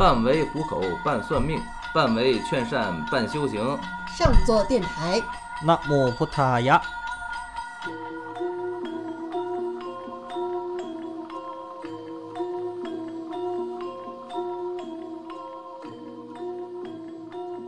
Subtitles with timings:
[0.00, 1.60] 半为糊口，半算命，
[1.92, 3.60] 半为劝善，半修行。
[4.08, 5.22] 上座电台。
[5.62, 6.80] 那木普塔呀。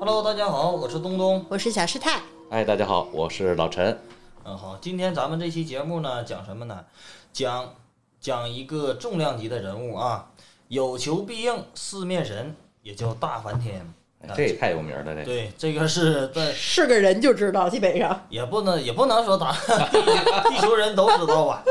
[0.01, 2.23] Hello，大家好，我是东东，我是小师太。
[2.49, 4.01] 哎，大家好，我是老陈。
[4.45, 6.87] 嗯，好，今天咱们这期节目呢，讲什么呢？
[7.31, 7.75] 讲
[8.23, 10.31] 讲一个重量级的人物啊。
[10.73, 13.79] 有求必应四面神，也叫大梵天。
[14.27, 19.53] 啊这也太有名了，这对，这个是在 是个人就知道，基本上也不能也不能说打
[20.49, 21.63] 地球人都知道吧，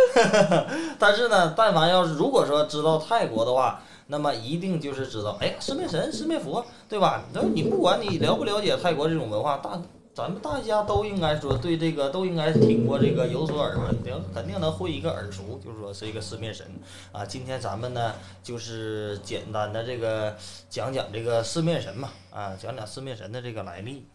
[1.00, 7.24] 但是呢，但凡要是如果说知道泰国的话，那么一定就是知道，哎，四面神、四面佛，对吧？
[7.34, 9.82] 那你不管你了不了解泰国这种文化，大
[10.14, 16.70] 咱们大家都应该说对这个都应该听过这个有所耳闻，能肯定能会一个耳熟，就是说是一个四面神
[17.14, 17.26] 啊。
[17.26, 20.36] 今天咱们呢就是简单的这个
[20.70, 24.06] 讲讲这个四面神嘛，啊，讲讲四面神的这个来历。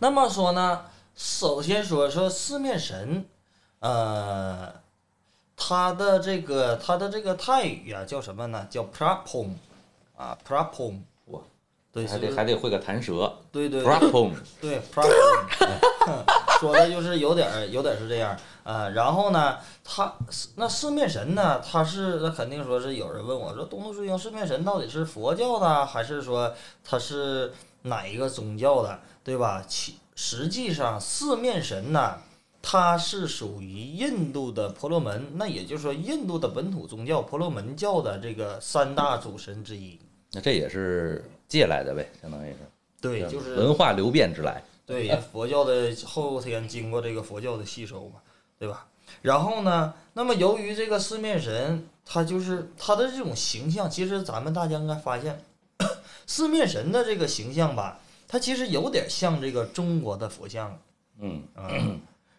[0.00, 3.24] 那么说呢，首先说说四面神，
[3.78, 4.74] 呃，
[5.56, 8.66] 他的这个他的这个泰语啊叫什么呢？
[8.68, 9.54] 叫 Prapom，
[10.16, 11.00] 啊 Prapom，
[11.92, 13.32] 对，还得还得会个弹舌。
[13.50, 16.24] 对对 a 对 p o m 对 Prapom，
[16.60, 20.14] 说的就是有点儿有点儿是这样啊、然后呢，他
[20.54, 29.64] 那四面神呢，他是那肯定说是有人问我说，东东师兄，四面神到底是佛教的，还是说他是哪一个宗教的，对吧？
[29.66, 32.18] 其实际上四面神呢，
[32.62, 39.98] 它是属于印度的婆罗门，那也就是说印度的本土宗教婆罗门教的这个三大主神之一。
[40.32, 42.56] 那这也是借来的呗，相当于是。
[43.02, 44.62] 对，就是文化流变之来。
[44.86, 48.20] 对，也 佛教的后天经过这个佛教的吸收嘛，
[48.58, 48.86] 对吧？
[49.22, 55.42] 然后呢，那么由于这个四面神，他就是他的这种形象，其实咱们大家应该发现，
[56.26, 57.98] 四面神的这个形象吧，
[58.28, 60.78] 它其实有点像这个中国的佛像
[61.18, 61.68] 嗯，啊。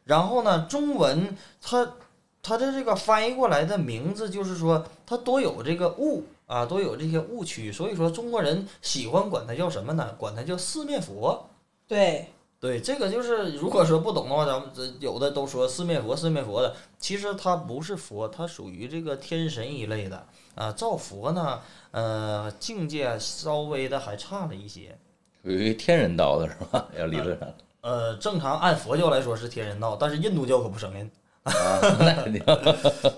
[0.06, 1.94] 然后呢，中文它
[2.41, 10.13] 它的这个翻译过来的名字就是说，它多有这个误啊，都有这些误区，所以说中国人喜欢管它叫什么呢？
[10.17, 11.47] 管它叫四面佛。
[11.88, 12.28] 对
[12.59, 20.73] 对，这个就是如果说不懂的话，咱们这有的都说四面佛，四面佛的，其实它不是佛，它属于这个天神一类的啊。
[20.73, 24.97] 造佛呢，呃，境界稍微的还差了一些。
[25.45, 26.85] 属于天人道的是吧？
[27.00, 27.47] 要理论上
[27.79, 31.09] 呃，正常按佛教来说是天人道，但是印度教可不承认。
[31.44, 32.44] 啊，那肯定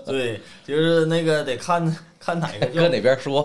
[0.06, 3.42] 对，就是那个得看看哪个 教搁哪边说。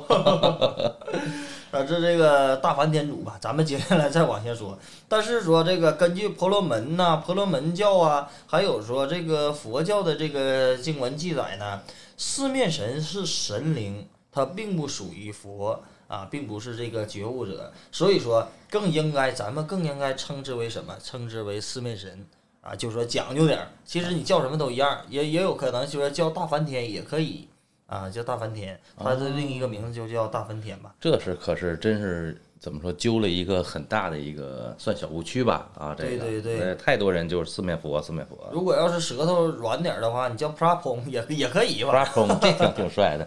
[1.71, 4.79] 啊，这这个大梵天主吧，咱们接下来再往下说。
[5.07, 11.81] 但是说这个根据婆罗门呐、婆罗门教啊，还有说这个佛教的这个经文记载呢，
[12.17, 20.95] 四面神是神灵，它并不属于佛啊，并不是这个觉悟者，所以说更应该咱们更应该称之为什么？
[21.03, 22.25] 称之为四面神
[22.61, 23.67] 啊，就说讲究点儿。
[23.85, 27.47] 其实你叫什么都一样，也也有可能就是说叫大梵天也可以
[27.87, 30.93] 啊，叫大梵天，它的另一个名字就叫大梵天吧。
[30.99, 35.69] 这是可是真是怎么说，揪了一个很大的一个算小误区吧？
[35.75, 38.37] 啊，这个对对对呃太多人就是四面佛，四面佛。
[38.51, 43.25] 如果要是舌头软点儿的话，你叫 prapom 也也可以吧？r a p o m 这挺挺帅的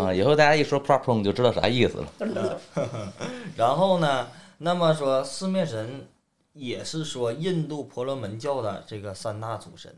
[0.00, 0.12] 啊！
[0.12, 2.58] 以后大家一说 p r a p o m 就知道啥意思了。
[3.54, 4.26] 然后呢，
[4.58, 6.06] 那么说四面神
[6.52, 9.94] 也是说印度婆罗门教的这个三大主神。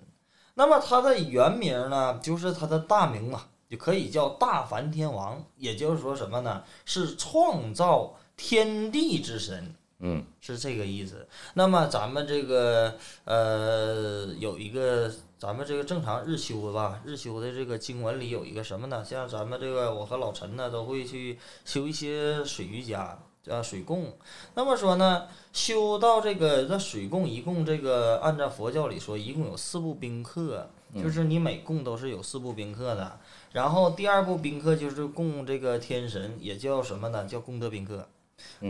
[0.55, 6.63] 那么它的原名呢，就是它的大名嘛，就可以叫大梵天王，也就是说什么呢？
[6.85, 9.75] 是创造天地之神。
[10.01, 11.27] 嗯，是这个意思。
[11.55, 19.05] 那么咱们这个呃有一个咱们这个正常日修吧，日修的这个经文里有一个什么呢？
[19.05, 23.19] 像咱们这个我和老陈呢都会去修一些水瑜伽。
[23.51, 24.13] 啊，水供，
[24.55, 33.19] 那么说呢，修到这个这水供一共这个按照佛教里说，一共有四部宾客，就是你每供都是有四部宾客的。
[33.53, 37.27] 然后第二部宾客就是供这个天神，也叫什么呢？
[37.27, 38.09] 叫功德宾客。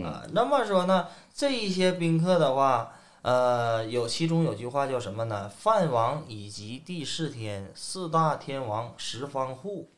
[0.03, 2.93] 啊，那么说呢，这一些宾客的话，
[3.23, 5.49] 呃，有其中有句话叫什么呢？
[5.49, 9.89] 梵王以及第四天，四大天王十方护，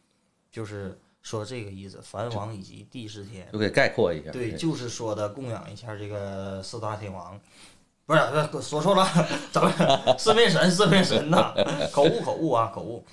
[0.51, 1.99] 就是说这个意思。
[2.01, 4.31] 梵王以及帝释天，就给概括一下。
[4.31, 7.37] 对，就是说的供养一下这个四大天王，
[8.05, 9.05] 不是，不是说错了，
[9.51, 11.53] 咱们四面神，四面神呐，
[11.91, 13.03] 口误口误啊，口误。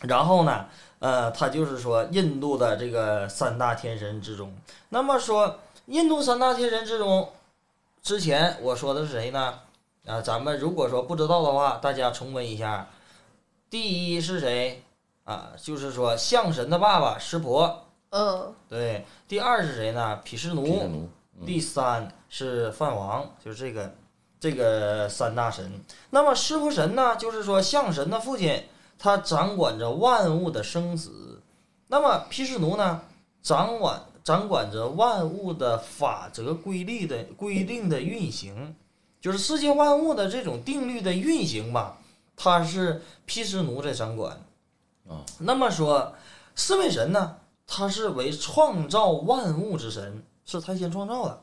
[0.00, 0.66] 然后呢，
[0.98, 4.52] 呃，他就是说印度的这个三大天神之中，
[4.88, 7.30] 那么说印度三大天神之中，
[8.02, 9.60] 之前我说的是谁呢？
[10.04, 12.88] 啊，咱们如果说不知道的话，大家重温一下。
[13.70, 14.83] 第一是谁？
[15.24, 20.20] 啊，就是说象神的爸爸湿婆，嗯，对，第二是谁呢？
[20.22, 21.08] 毗湿奴，奴，
[21.46, 23.94] 第三是梵王，就是这个
[24.38, 25.72] 这个三大神。
[26.10, 28.64] 那么湿婆神呢，就是说象神的父亲，
[28.98, 31.40] 他掌管着万物的生死。
[31.86, 33.00] 那么毗湿奴呢，
[33.42, 38.76] 掌管掌管着万物的法则规律的规定的运行，
[39.20, 41.98] 就是世界万物的这种定律的运行吧，
[42.36, 44.38] 他是毗湿奴在掌管。
[45.08, 46.14] 啊，那么说
[46.54, 47.36] 四面神呢，
[47.66, 51.40] 他是为创造万物之神，是他先创造的。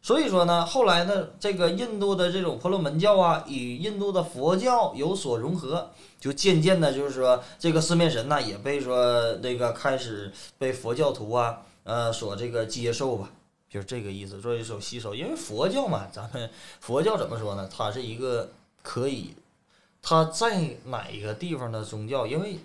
[0.00, 5.90] 所以说呢，后来呢，这个印度的这种婆罗门教啊，与印度的佛教有所融合，
[6.20, 13.28] 就渐渐的，就是说这个四面神呢，也被说那个开始被佛教徒啊，呃，所这个接受吧，
[13.68, 15.14] 就是这个意思，所以说吸收。
[15.14, 16.48] 因为佛教嘛，咱们
[16.80, 17.68] 佛教怎么说呢？
[17.68, 18.48] 它是一个
[18.82, 19.34] 可以，
[20.02, 22.58] 它在哪一个地方的宗教，因为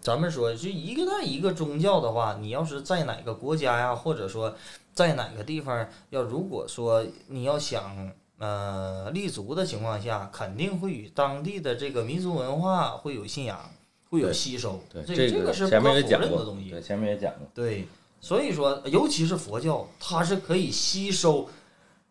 [0.00, 4.54] 咱们说，就一个在一个宗教的话，你要是在哪个国家呀，或者说
[4.92, 13.58] 在哪个地方，要如果说你要想呃立足的情况下，肯定会与当地的这个民族文化会有信仰，
[14.10, 14.78] 会有吸收。
[14.92, 16.70] 对，这这个是前不可否认的东西。
[16.70, 17.86] 对，前面也讲过，对，
[18.20, 21.48] 所以说，尤其是佛教，它是可以吸收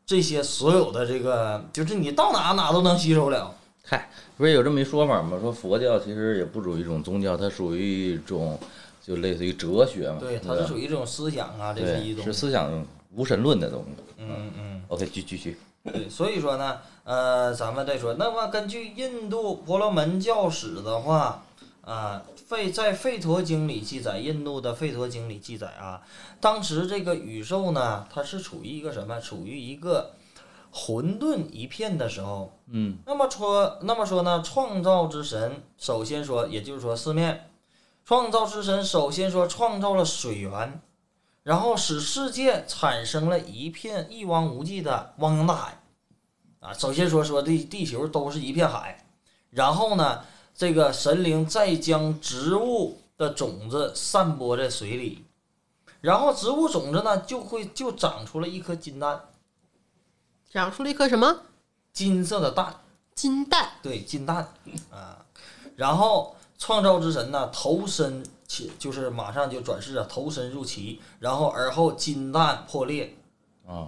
[0.04, 3.56] 这些所有的这个，就是你到哪哪都能吸收了。
[3.86, 5.38] 嗨，不是有这么一说法吗？
[5.42, 8.58] 说佛教其实也不属于一种宗教，它属于一种
[9.02, 10.18] 就类似于哲学嘛。
[10.22, 12.32] 对，它是属于一种思想啊，这是一种是。
[12.32, 14.04] 思想无神论的东西。
[14.20, 14.84] 嗯嗯。
[14.88, 15.58] OK，继继续。
[15.84, 21.44] 对，所以说呢，呃，咱们再说，那么根据印度婆罗门教史的话，
[21.82, 26.02] 啊，吠在《吠陀经》里记载，印度的《吠陀经》里记载啊，
[26.40, 29.20] 当时这个宇宙呢，它是处于一个什么？
[29.20, 30.14] 处于一个
[30.74, 32.52] 混沌一片的时候。
[32.68, 37.50] 嗯，那么说，那么说呢，创造之神首先说，也就是说四面，
[38.04, 40.82] 创造之神首先说创造了水源，
[41.44, 45.84] 然后使世界产生了一片一望无际的汪洋大海，
[46.62, 49.06] 啊，首先说说地地球都是一片海，
[49.52, 50.22] 然后呢，
[50.56, 55.26] 这个神灵再将植物的种子散播在水里，
[56.02, 59.22] 然后植物种子呢就会就长出了一颗金蛋，
[60.54, 61.36] 长出了一颗什么
[61.92, 62.76] 金色的蛋。
[63.16, 63.70] 金蛋？
[63.82, 64.48] 对，金蛋
[64.92, 65.18] 啊，
[65.76, 73.16] 然后创造之神呢投身其就是马上就转世啊，投身入其，然后而后金蛋破裂
[73.68, 73.88] 啊，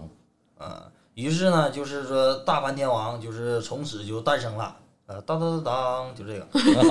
[0.58, 4.76] 啊，于是呢就是说大梵天王就是从此就诞生了，
[5.06, 6.48] 呃，当当当当，就这个，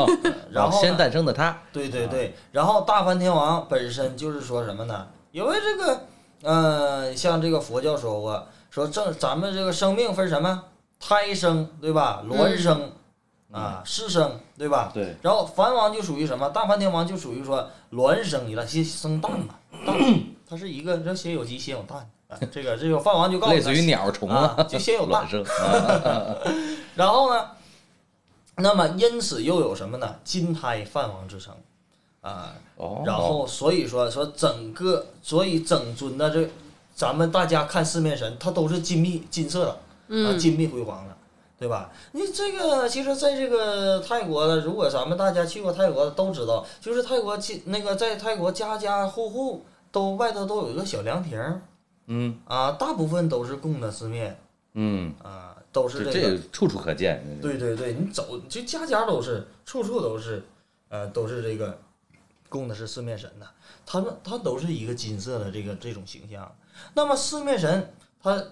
[0.53, 5.09] 然后先诞生的他，对对对，然后大梵天王本身就是说什么呢？
[5.33, 6.07] 因为这个，
[6.43, 10.65] 呃，像这个佛教说过，说正咱们这个生命分什么？
[10.99, 12.25] 胎生对吧？
[12.27, 12.91] 卵生、
[13.53, 14.91] 啊，湿生对吧？
[14.93, 16.49] 对，然后梵王就属于什么？
[16.49, 19.55] 大梵天王就属于说卵生你了，先生蛋嘛，
[19.87, 19.97] 蛋，
[20.49, 21.99] 它是一个这先有鸡先有蛋。
[22.27, 25.45] 啊，这个这个梵王就告诉他类似于鸟虫啊，就先有蛋卵生。
[25.45, 26.37] 啊
[26.97, 27.51] 然后呢，
[28.57, 30.17] 那么因此又有什么呢？
[30.25, 31.55] 金胎梵王之称，
[32.23, 36.51] 啊，哦，然后所以说说整个，所以整尊的这，
[36.95, 41.17] 咱们大家看四面神，它都是金碧金色的，啊，嗯，金碧辉煌的，
[41.59, 41.91] 对吧？
[42.13, 51.61] 你这个其实在这个泰国的，如果咱们大家去过泰国的都知道，就是泰国其那个在泰国家家户户都外头都有一个小凉亭儿
[52.07, 54.39] 嗯啊，大部分都是供的四面
[54.75, 56.39] 嗯，啊，都是这个。
[56.53, 57.25] 处处可见。
[57.41, 60.45] 对对对，你走就家家都是，处处都是，
[60.91, 61.77] 呃，都是这个
[62.49, 63.47] 供的是四面神的。
[63.87, 66.55] 他们他都是一个金色的这个这种形象。
[66.95, 68.43] 那么四面神他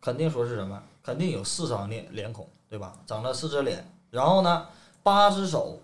[0.00, 0.82] 肯定说是什么？
[1.02, 2.92] 肯定有四张脸脸孔，对吧？
[3.06, 4.68] 长了四只脸，然后呢
[5.02, 5.80] 八只手。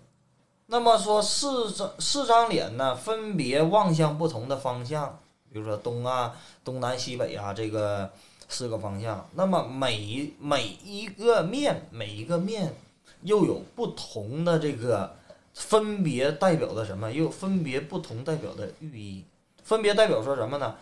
[0.66, 5.18] 那么说四张四张脸呢，分别望向不同的方向，
[5.50, 8.10] 比如说东啊、东南西北啊，这个
[8.48, 9.28] 四个方向。
[9.34, 12.74] 那么每一每一个面，每一个面
[13.22, 15.16] 又有不同的这个
[15.54, 17.10] 分别代表的什么？
[17.10, 19.24] 又分别不同代表的寓意，
[19.64, 20.76] 分别代表说什么呢？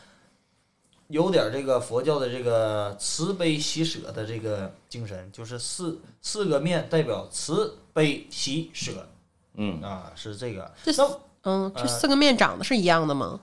[1.08, 9.08] 有点这个佛教的这个慈悲喜舍的这个精神，就是四四个面代表慈悲喜舍
[9.54, 10.70] 嗯，啊，是这个。
[10.82, 13.38] 这那嗯，这呃四个面长得是一样的吗？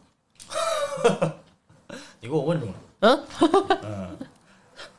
[2.19, 3.23] 你给我问住了， 嗯
[3.83, 4.17] 嗯，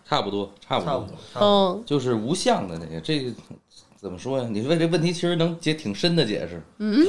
[0.08, 1.48] 差不多，差不多，差不多，差不多。
[1.74, 3.32] 嗯就是无相的那个，这个
[3.96, 4.48] 怎么说呀？
[4.50, 6.62] 你问这问题其实能解挺深的解释。
[6.78, 7.06] 嗯，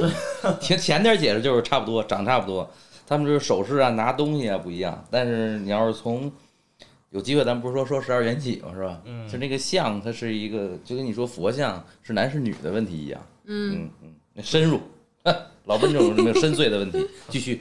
[0.60, 2.70] 前前点解释就是差不多，长差不多。
[3.06, 5.04] 他们这手势啊，拿东西啊不一样。
[5.10, 6.30] 但是你要是从
[7.10, 9.00] 有机会，咱不是说说十二缘起嘛，是吧？
[9.04, 13.20] 嗯就那个像，它是一个，就跟你说佛像是男是女的问题一样。
[13.44, 14.80] 嗯，嗯嗯，那深入。
[15.64, 17.08] 老问这种没有深邃的问题。
[17.28, 17.60] 继续，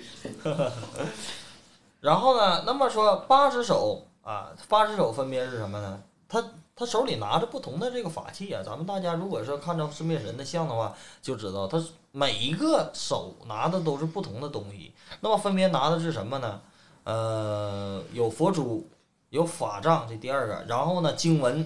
[1.99, 6.03] 然后呢，那么说八只手啊，八只手分别是什么呢？
[6.27, 6.43] 他
[6.75, 8.62] 他手里拿着不同的这个法器啊。
[8.63, 14.94] 咱们大家如果说看到四面神的像的话，就知道他每一个手拿的都是不同的东西。
[15.22, 16.62] 那么分别拿的是什么呢？
[17.05, 18.89] 呃，有佛珠，
[19.29, 20.65] 有法杖，这第二个。
[20.67, 21.65] 然后呢，经文，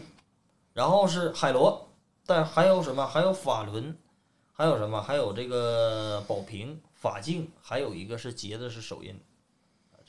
[0.73, 1.87] 然后是海螺，
[2.25, 3.07] 但还有什么？
[3.07, 3.97] 还有法轮，
[4.53, 5.01] 还有什么？
[5.01, 9.19] 还有这个宝瓶、法镜，还有一个是结的是手印。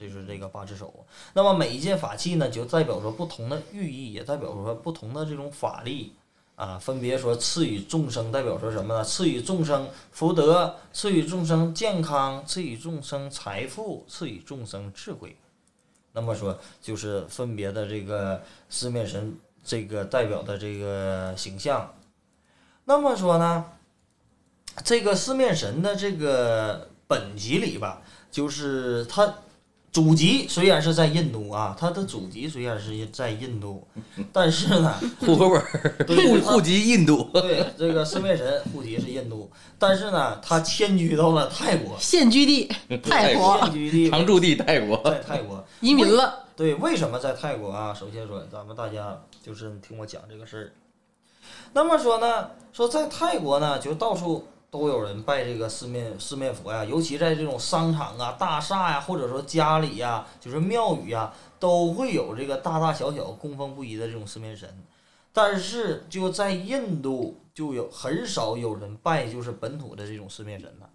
[0.01, 1.05] 就是这个八只手。
[1.35, 6.15] 那么每一件法器呢，就代表着不同的寓意，也代表说不同的这种法力
[6.57, 9.05] 啊，分别说赐予众生，代表说什么呢？
[9.05, 15.37] 赐予众生福德，赐予众生健康，赐予众生财富，赐予众生智慧。
[16.13, 21.93] 那么说，就是分别的这个四面神这个代表的这个形象。
[22.87, 23.67] 那么说呢，
[24.83, 29.35] 这个四面神的这个本集里吧，就是它。
[29.93, 33.85] 祖籍虽然是在印度啊，他的祖籍虽然是在印度，
[34.33, 42.71] 但是呢，户口本儿户户籍印度，对这个四面神户籍是印度，但是呢，他迁居到了泰国，现居地
[43.03, 46.45] 泰国，现居地常驻地泰国，在泰国移民了。
[46.55, 47.93] 对，为什么在泰国啊？
[47.93, 50.73] 首先说，咱们大家就是听我讲这个事儿。
[51.73, 54.47] 那么说呢，说在泰国呢，就到处。
[54.71, 64.69] 都有人拜这个四面四面佛呀，尤其在这种商场啊、大厦呀，或者说家里呀，就是庙宇呀，都会有这个大大小小供奉不一的这种四面神。
[65.33, 70.89] 但是就在印度，就有很少有人拜就是本土的这种四面神了。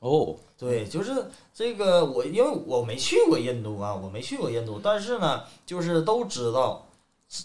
[0.00, 6.86] 哦，对，就是这个我，因为我没去过印度啊，我没去过印度，但是呢，就是都知道，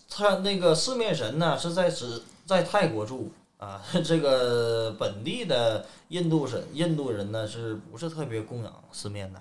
[0.07, 3.31] 他那个四面神呢是在只在泰国住。
[3.63, 9.39] 啊， 这个本地的印度神印度人呢，是不是特别供养四面的？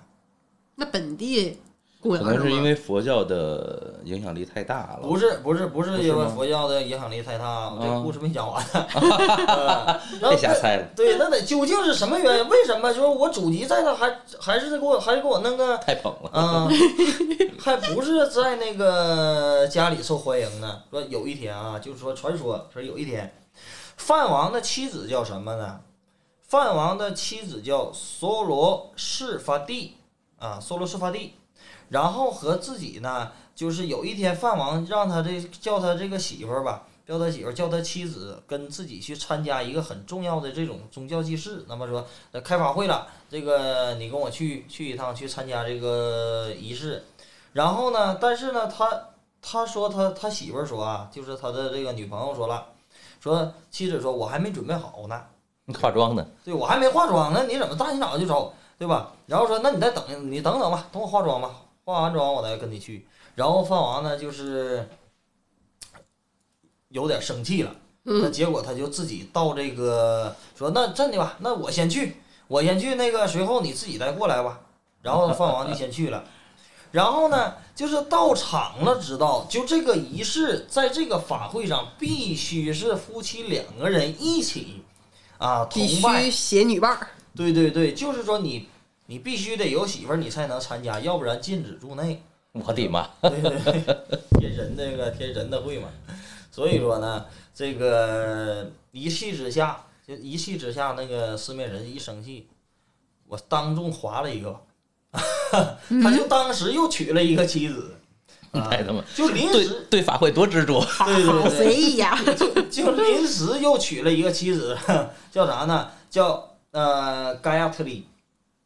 [0.75, 1.59] 那本地
[1.99, 4.99] 供养可能是因为佛教的影响力太大了。
[5.03, 9.99] 不是不是不是因为佛教的影响力太大，我这啊故事没讲完呢。
[10.29, 12.49] 别瞎猜了，对，那得究竟是什么原因？
[12.49, 16.29] 为什么就是我祖籍在那，还还是给我还是给我弄个太捧了。
[16.31, 16.69] 啊，
[17.59, 20.81] 还不是在那个家里受欢迎呢？
[20.89, 23.31] 说有一天啊，就是说传说说有一天，
[23.97, 25.81] 范王的妻子叫什么呢？
[26.41, 29.97] 范王的妻子叫梭罗氏法蒂
[30.37, 31.33] 啊，梭罗氏法蒂。
[31.89, 41.63] 然后和自己呢，就是有一天范王让他这叫他这个媳妇儿吧，叫他媳妇儿叫他妻子跟自己去参加一个很重要的这种宗教祭祀。
[41.67, 47.03] 那么说，呃，开法会了，这个你跟我去去一趟，去参加这个仪式。
[47.51, 49.09] 然后呢，但是呢，他
[49.41, 52.65] 他说他他媳妇儿说啊，就是他的这个女朋友说了，
[53.23, 55.23] 说妻子说我还没准备好呢，
[55.79, 56.27] 化妆呢？
[56.43, 59.13] 对我还没化妆呢，你怎么大清早就走，对吧？
[59.27, 63.07] 然后说那你再等你等等吧，等我化妆吧，化完妆我再跟你去。
[63.35, 64.89] 然后范王呢就是
[66.89, 72.17] 有点生气了，那结果他就自己到这个说那这样的吧，那我先去，
[72.49, 74.59] 我先去那个，随后你自己再过来吧。
[75.01, 76.25] 然后范王就先去了。
[76.93, 84.83] 然后呢，就是到场了，知道就这个仪式，在这个法会上必须是夫妻两个人一起
[85.39, 88.69] 啊同必拜须写女伴儿，对对对，就是说你
[89.07, 92.21] 你必须得有媳妇儿，你才能参加，要不然禁止入内。
[92.51, 93.09] 我的妈！
[93.21, 95.89] 对对对，天神那个天神的会嘛，
[96.51, 102.47] 所以说呢，这个一气之下，就一气之下，那个四面神一生气，
[103.27, 104.61] 我当众划了一个，
[106.01, 107.95] 他就当时又娶了一个妻子，
[108.51, 110.83] 啊太他妈就临时对法会多执着。
[111.05, 112.17] 对对对随意呀！
[112.35, 114.75] 就就临时又娶了一个妻子，
[115.31, 115.89] 叫啥呢？
[116.09, 118.07] 叫呃盖亚特里，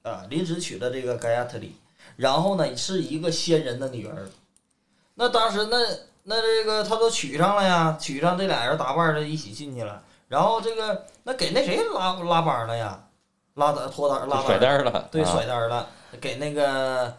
[0.03, 1.75] 啊，临时娶了这个盖亚特里，
[2.15, 4.25] 然后呢是一个仙人的女儿。
[5.15, 5.77] 那当时那
[6.23, 13.03] 那这个他都娶上了呀，娶上这俩人打扮的一起进去了，然后这个那给那谁拉拉帮了呀？
[13.55, 15.89] 拉的脱单拉甩单了，对啊甩单了，
[16.19, 17.15] 给那个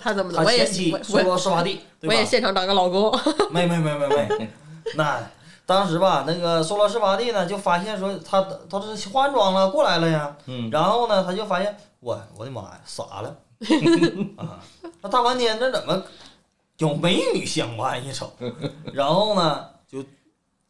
[0.00, 0.42] 他怎么的？
[0.42, 2.14] 我也前妻我梭罗施瓦蒂，对吧？
[2.14, 3.10] 我也现场找个老公，
[3.50, 4.50] 没没没没没，
[4.96, 5.20] 那
[5.64, 13.36] 当时吧，那个梭罗施瓦蒂呢就发现说他他这是化完妆了过来了呀，嗯，然后呢他就发现我我的妈呀傻了
[14.36, 14.60] 啊，
[15.00, 16.02] 那大半天这怎么
[16.78, 18.30] 有美女相伴一瞅，
[18.92, 20.04] 然后呢就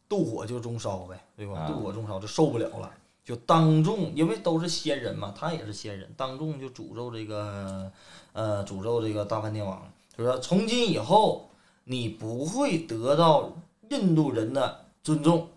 [0.09, 1.59] 妒火就中烧呗，对吧？
[1.59, 2.89] 啊妒火中烧就受不了了。
[3.27, 7.91] 就当众，因为都是仙人嘛，他也是仙人，当众就诅咒这个，
[8.31, 9.85] 呃，诅咒这个大梵天王，
[10.17, 11.49] 就说从今以后
[11.83, 13.51] 你不会得到
[13.89, 15.49] 印度人的尊重，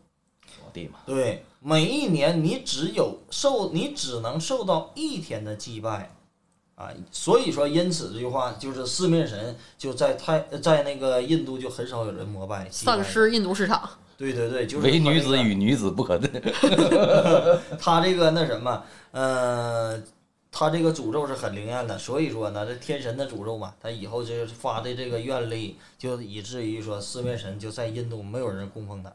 [0.65, 0.99] 我的妈！
[1.07, 6.13] 对，每一年你只有受，你只能受到一天的祭拜，
[6.75, 13.89] 啊，所以说因此这句话就是四面神就在太在那个印度就很少有人膜拜，丧失印度市场。
[14.21, 16.29] 对对对，就是唯女子与女子不可对。
[17.81, 19.99] 他这个那什么，呃，
[20.53, 29.11] 他这个诅咒是很灵验的，所以说呢，这天神的诅咒嘛，他以后就是发的这个愿力，就以至于说四面神就在印度没有人供奉他，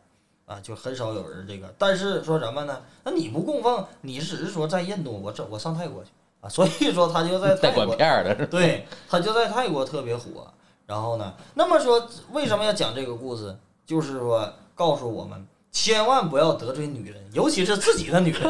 [0.47, 1.71] 啊，就很少有人这个。
[1.77, 2.81] 但是说什么呢？
[3.03, 6.09] 那你不供奉，你只是说在印度，我这我上泰国去
[6.41, 8.47] 啊，所以说他就在泰国，片？
[8.49, 10.51] 对他就在泰国特别火。
[10.87, 13.55] 然后呢，那么说为什么要讲这个故事？
[13.85, 15.43] 就是说告诉我们。
[15.71, 18.43] 千万不要得罪女人，尤其是自己的女人。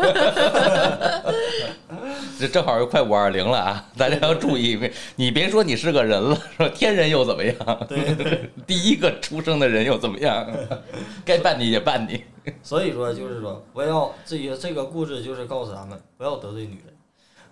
[2.40, 3.84] 这正好又快五二零了啊！
[3.98, 4.80] 大家要注意，
[5.16, 7.56] 你别说你是个人了，说天人又怎么样？
[7.90, 10.48] 对对， 第一个出生的人又怎么样？
[11.26, 12.24] 该办你也办你。
[12.62, 16.94] 所以说就是说，不要这些这个故事就是告诉咱们，不要得罪女人。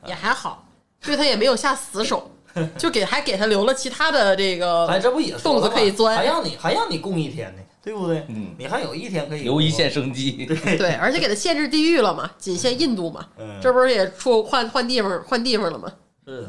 [0.06, 0.63] 也还好，
[1.01, 2.30] 对他也没有下死手，
[2.77, 8.25] 就给还给他留了其他的这个哎这不也说洞子可以钻还让你还让你供一天呢，对不对？
[8.30, 10.46] 嗯，你还有一天可以留一线生机。
[10.48, 15.92] 对，而且给他限制地域了嘛，仅限印度嘛，嗯，这不是也出换换地方换地方了吗？
[16.25, 16.48] 是。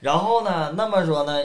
[0.00, 1.38] 然后呢，那么说呢，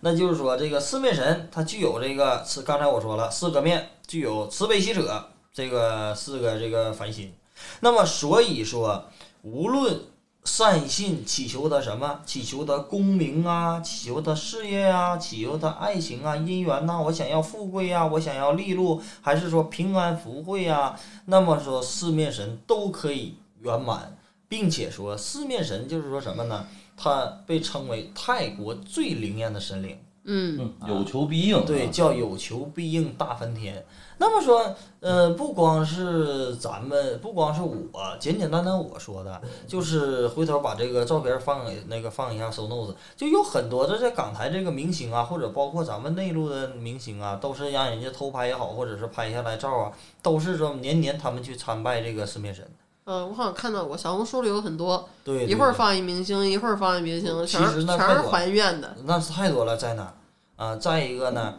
[0.00, 7.34] 那就是说这个四面神它具有这个是刚才我说了四个面，具有慈悲喜舍这个四个这个凡心。
[7.80, 9.04] 那么所以说，
[9.42, 10.00] 无论
[10.44, 24.16] 善信祈求的什么，祈求的功名啊，祈求的事业啊，祈求的爱情啊、姻缘呐、我想要富贵呀、我想要利禄，还是说平安福慧呀、那么说四面神都可以圆满，
[24.48, 26.66] 并且说四面神就是说什么呢？
[26.96, 29.96] 它被称为泰国最灵验的神灵。
[30.24, 31.64] 嗯，嗯，有求必应。
[31.64, 33.84] 对，叫有求必应大翻天。
[34.18, 37.80] 那么说，呃，不光是咱们，不光是我，
[38.20, 52.64] 简简单单我说的，就是回头把这个照片放给那个放一下收 notes，就有很多的在港台这个明星啊，或者包括咱们内陆的明星啊，都是让人家偷拍也好，或者是拍下来照啊，都是说年年他们去参拜这个四面神。
[53.04, 58.96] 呃，我好像看到过小红书里有很多，对，一会儿放一明星，一会儿放一明星，全是其实那全是还愿的。
[59.04, 60.14] 那是太多了，在哪
[60.56, 60.76] 啊？
[60.76, 61.54] 再一个呢，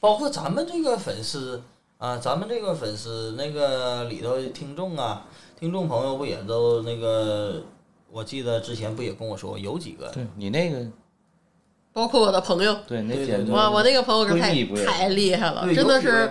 [0.00, 1.62] 包括咱们这个粉丝
[1.98, 5.24] 啊，咱们这个粉丝那个里头听众啊，
[5.58, 7.62] 听众朋友不也都那个？
[8.14, 10.86] 我记得之前不也跟我说有几个对你那个，
[11.92, 16.28] 包括我的朋友，对那对对对简直哇，我那个朋友可太太厉害了，真的是？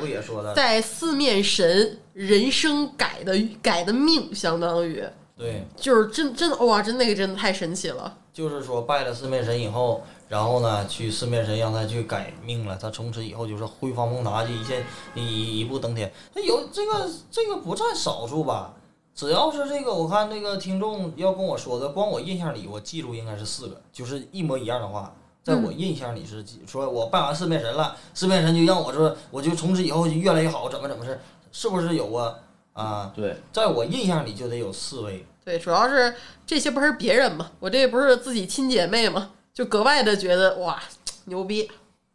[0.56, 5.04] 在四面神人生改的改的命，相当于
[5.38, 8.18] 对，就是真真的哇，真那个真的太神奇了。
[8.34, 16.12] 就是说拜了四面神以后，然后呢，去四面神让他去改命了，他从此以后就是辉煌蒙达，就一线一一步登天。
[16.34, 18.74] 他有这个这个不占少数吧？
[19.14, 31.20] 只要是这个，我看那个听众要跟我说的，光我印象里我记住应该是四个，就是一模一样的话，在我印象里是说我拜完四面神了，四面神就让我说，我就从此以后就越来越好，怎么怎么是，
[31.52, 32.36] 是不是有啊？
[32.74, 35.26] 啊，对，在我印象里就得有四位。
[35.44, 40.82] 对，主要是这些不是别人嘛，我这不是自己亲姐妹嘛，就格外的觉得哇
[41.26, 41.70] 牛逼。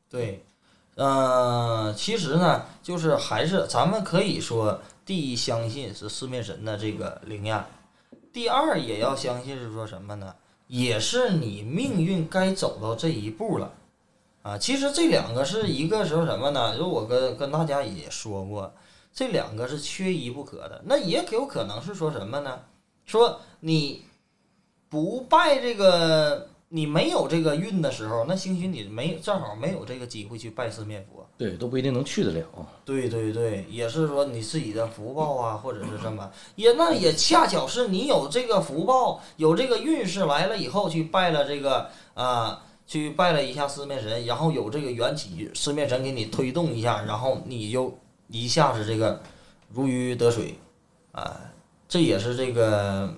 [0.08, 0.44] 对，
[0.94, 7.64] 呃，其实呢，就是还是咱们可以说，第一相信是四面神的这个灵验，
[8.32, 10.32] 第二也要相信是说什么呢？
[10.66, 13.72] 也是你命运该走到这一步了，
[14.42, 16.76] 啊，其实这两个是一个说什么呢？
[16.76, 18.72] 就我跟跟大家也说过，
[19.12, 20.82] 这两个是缺一不可的。
[20.84, 22.60] 那也有可能是说什么呢？
[23.04, 24.02] 说你
[24.88, 31.24] 不拜这个，你没有这个运的时候，那兴许你没正好没有这个机会去拜四面佛。
[31.38, 32.44] 对，都不一定能去得了。
[32.84, 47.96] 对对对，也是说你自己的福报啊，或者是什么，也那也恰巧是你有这个福报，有这个运势来了以后去拜了这个啊、去拜了一下四面神，然后有这个缘起，四面神给你推动一下，然后你就
[48.28, 49.20] 一下子这个
[49.70, 50.58] 如鱼得水，
[51.12, 51.38] 啊、
[51.86, 53.14] 这也是这个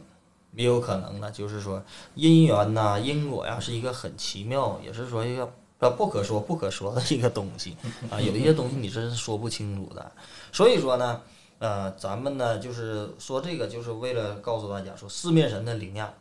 [0.58, 1.80] 也有可能呢，就是说
[2.16, 7.76] 姻缘呐、因果呀，是一个很奇妙，也是说一个呃不可说不可说的一个东西
[8.10, 10.10] 啊，有一些东西你真是说不清楚的。
[10.50, 11.20] 所以说呢，
[11.60, 16.12] 呃，咱们呢就是说这个，就是为了告诉大家说四面神的灵验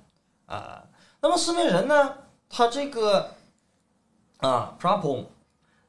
[0.45, 0.83] 啊。
[1.19, 2.13] 那么四面神呢，
[2.47, 3.31] 他这个
[4.37, 5.25] 啊 p r o p o n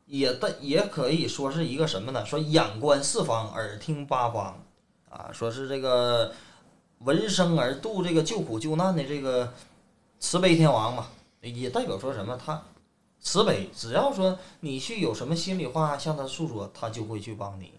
[0.07, 2.25] 也的也可以说是一个什么呢？
[2.25, 4.59] 说眼观四方，耳听八方
[5.11, 6.33] 啊，说是这个
[7.01, 9.53] 闻声而度这个救苦救难的这个
[10.19, 11.07] 慈悲天王嘛，
[11.41, 12.37] 也代表说什么？
[12.37, 12.63] 他
[13.21, 17.73] 慈悲，只要说你去有什么心里话向他诉说，他就会去帮你。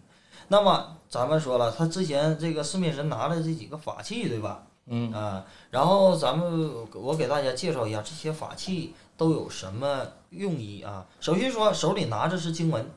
[0.47, 4.63] 那么咱们说了，他之前这个四面神拿的这几个法器，对吧？
[4.87, 11.05] 嗯啊，然后咱们我给大家介绍一下这些法器都有什么用意啊。
[11.19, 12.89] 首先说手里拿着是经文，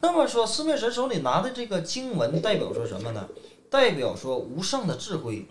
[0.00, 3.28] 那么说四面神手里拿的这个经文代表说什么呢？
[3.70, 5.46] 代表说无上的智慧，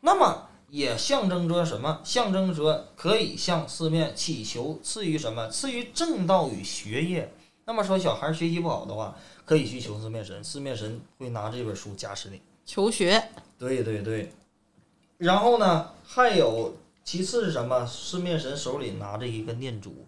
[0.00, 2.00] 那么也象征着什么？
[2.04, 5.48] 象征着可以向四面祈求赐予什么？
[5.50, 7.34] 赐予正道与学业。
[7.66, 12.40] 那么说小孩学习不好的话，可以去求四面神，四面神会拿这本书加持你。
[12.64, 13.22] 求学，
[13.58, 14.32] 对对对，
[15.18, 17.86] 然后呢，还有其次是什么？
[17.86, 20.06] 四面神手里拿着一个念珠，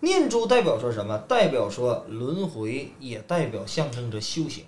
[0.00, 1.18] 念珠代表说什么？
[1.28, 4.64] 代表说轮回，也代表象征着修行。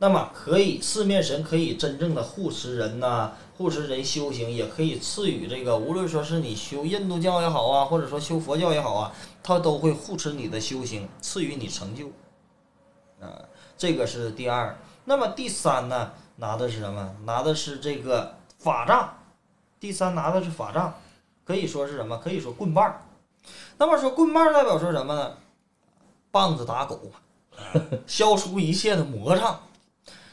[0.00, 12.06] 那么可以，四面神可以真正的护持人呐、护持人修行，也可以赐予这个，无论说是你修印度教也好啊，或者说修佛教也好啊，它都会护持你的修行，赐予你成就。
[13.20, 13.42] 啊，
[13.76, 14.78] 这个是第二。
[15.04, 17.16] 那么第三呢，拿的是什么？
[17.24, 19.14] 拿的是这个法杖。
[19.80, 20.94] 第三拿的是法杖，
[21.44, 22.18] 可以说是什么？
[22.18, 23.02] 可以说棍棒。
[23.78, 25.32] 那么说棍棒代表说什么呢？
[26.30, 27.00] 棒子打狗，
[28.06, 29.60] 消除一切的魔障。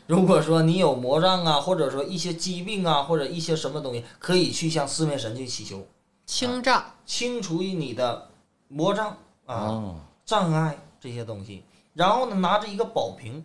[0.08, 5.86] 如果说你有魔障啊，或者说一些疾病啊，或者一些什么东西，可以去向四面神去祈求，
[6.26, 8.30] 清障，清除你的
[8.68, 9.56] 魔障啊。
[9.56, 11.64] 哦，障碍这些东西，
[11.94, 13.44] 然后呢，拿着一个宝瓶，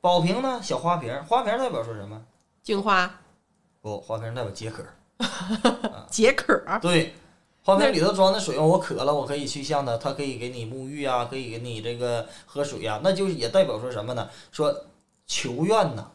[0.00, 2.22] 宝瓶呢小花瓶，花瓶代表说什么？
[2.62, 3.20] 净化，
[3.80, 4.82] 不，花瓶代表解渴。
[6.10, 7.14] 解渴，对，
[7.64, 14.28] 花瓶里头装的水，我渴了，我可以去向它，它可以给你沐浴啊，可以给你这个喝水呀、那就是也代表说什么呢？
[14.52, 14.84] 说
[15.26, 16.10] 求愿呐，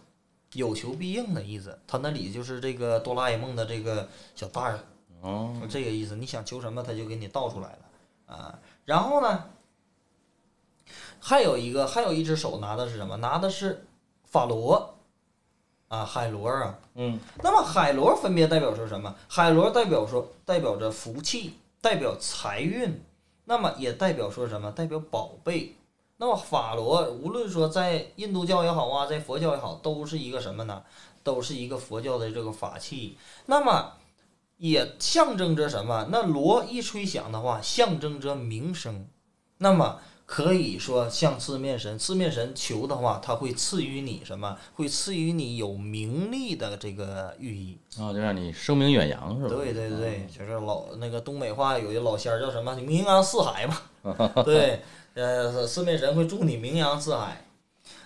[0.53, 1.77] 有求必应的意思。
[1.85, 4.79] 他那里就是这个哆啦 A 梦的这个小袋儿，
[5.21, 6.15] 哦，这个意思。
[6.15, 8.59] 你想求什么，他就给你倒出来了啊。
[8.85, 9.43] 然后呢，
[11.19, 13.17] 还有一个，还有一只手拿的是什么？
[13.17, 13.85] 拿的是
[14.25, 14.95] 法螺
[15.89, 16.79] 啊，海螺啊。
[16.95, 19.15] 嗯，那么海螺分别代表说什么？
[19.27, 23.03] 海螺代表说代表着福气，代表财运，
[23.45, 24.71] 那么也代表说什么？
[24.71, 25.75] 代表宝贝。
[26.21, 30.83] 那么法螺无论说在印度教也好啊，在佛教也好，都是一个什么呢？
[31.23, 33.17] 都是一个佛教的这个法器。
[33.47, 33.93] 那么
[34.57, 36.09] 也象征着什么？
[36.11, 39.07] 那锣一吹响的话，象征着名声。
[39.57, 44.55] 那么可以说向四面神，四面神求的话，他会赐予你什么？
[44.75, 47.79] 会赐予你有名利的这个寓意。
[47.97, 49.55] 哦，就让你声名远扬是吧？
[49.55, 52.75] 对对对，就是老那个东北话有一老仙儿叫什么？
[52.75, 53.81] 名扬四海嘛。
[54.45, 54.81] 对，
[55.13, 57.45] 呃，四面神会祝你名扬四海。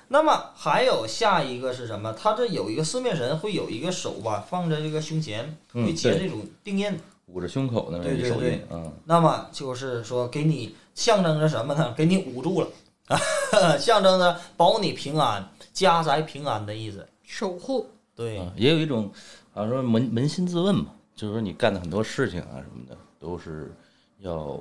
[0.08, 2.14] 那么还有下一个是什么？
[2.14, 7.00] 他这有一个四面神会有一个手吧，放在这个胸前，嗯会结对这种定印。
[7.28, 11.92] 捂着胸口那么对对对一手印，嗯，那么就是说，给你象征着什么呢？
[11.98, 12.68] 给你捂住了，
[13.80, 17.08] 象征着保你平安、家宅平安的意思。
[17.24, 19.12] 守护，对，啊，也有一种，
[19.54, 23.74] 好像说扪扪心自问嘛，就是说你干的很多事情啊什么的，都是
[24.20, 24.60] 要，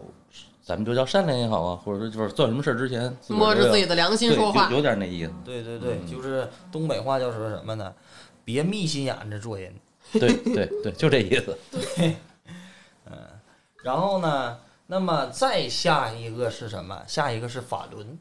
[0.65, 5.33] 咱们就叫善良也好啊，或者说就是做什么事儿之前，摸着自己的良心说话有，点那意思。
[5.45, 7.93] 对对对，嗯就是东北话叫说什么呢？
[8.45, 9.75] 别密心眼子做人。
[10.13, 11.59] 对对对，就这意思。
[11.71, 12.17] 对，
[13.11, 13.13] 嗯
[13.83, 17.03] 然后呢，那么再下一个是什么？
[17.07, 18.19] 下一个是法轮。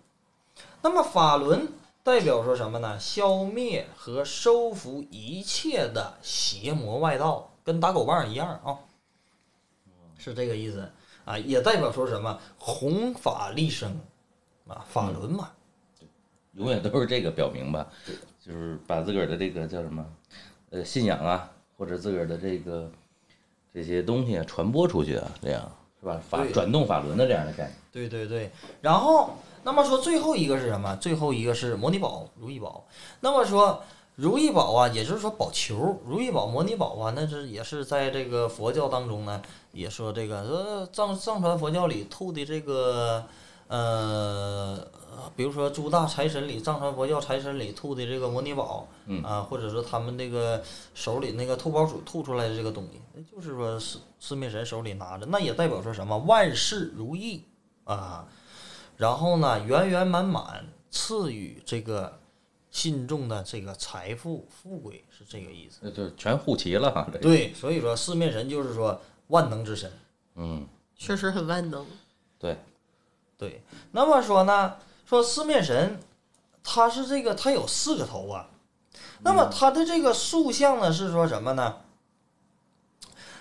[0.82, 1.70] 那么法轮
[2.04, 3.00] 代表说什么呢？
[3.00, 8.80] 消灭和收服一切的邪魔外道，跟打狗棒一样啊，
[10.18, 10.92] 是这个意思
[11.26, 11.38] 啊。
[11.38, 12.40] 也代表说什么？
[12.58, 14.00] 弘法利生
[14.68, 15.50] 啊，法轮嘛。
[16.54, 17.88] 永远都是这个表明吧，
[18.40, 20.06] 就是把自个儿的这个叫什么，
[20.70, 22.92] 呃，信仰啊，或者自个儿的这个
[23.74, 26.22] 这些东西啊传播出去啊，这样是吧？
[26.30, 27.74] 法转动法轮的这样的概念。
[27.92, 30.96] 对对对，然后那么说最后一个是什么？
[30.98, 32.86] 最后一个是摩尼宝、如意宝。
[33.20, 33.84] 那么说
[34.16, 43.26] 如意宝啊，也就是说宝球，如意宝、摩尼宝啊，那是也是在这个佛教当中呢，也说这个说藏藏传佛教里吐的这个
[43.68, 44.88] 呃，
[45.36, 49.24] 比如说诸大财神里，藏传佛教财神里吐的这个摩尼宝，嗯。
[49.24, 50.62] 啊，或者说他们那个
[50.94, 56.16] 手里那个吐宝鼠吐出来的这个东西，那就是说四四面神手里拿着，那也代表说什么？
[56.20, 57.44] 万事如意
[57.86, 58.28] 啊，
[58.98, 62.20] 然后呢圆圆满满赐予这个
[62.74, 65.78] 信众的这个财富富贵是这个意思。
[65.82, 67.08] 那就全护齐了哈。
[67.08, 69.90] 这个，对，所以说四面神就是说万能之神。
[70.36, 71.86] 嗯，确实很万能。
[72.38, 72.58] 对，
[73.38, 76.00] 对，那么说呢，说四面神，
[76.64, 78.50] 他是这个，他有四个头啊。
[79.22, 81.78] 那么他的这个塑像呢，是说什么呢？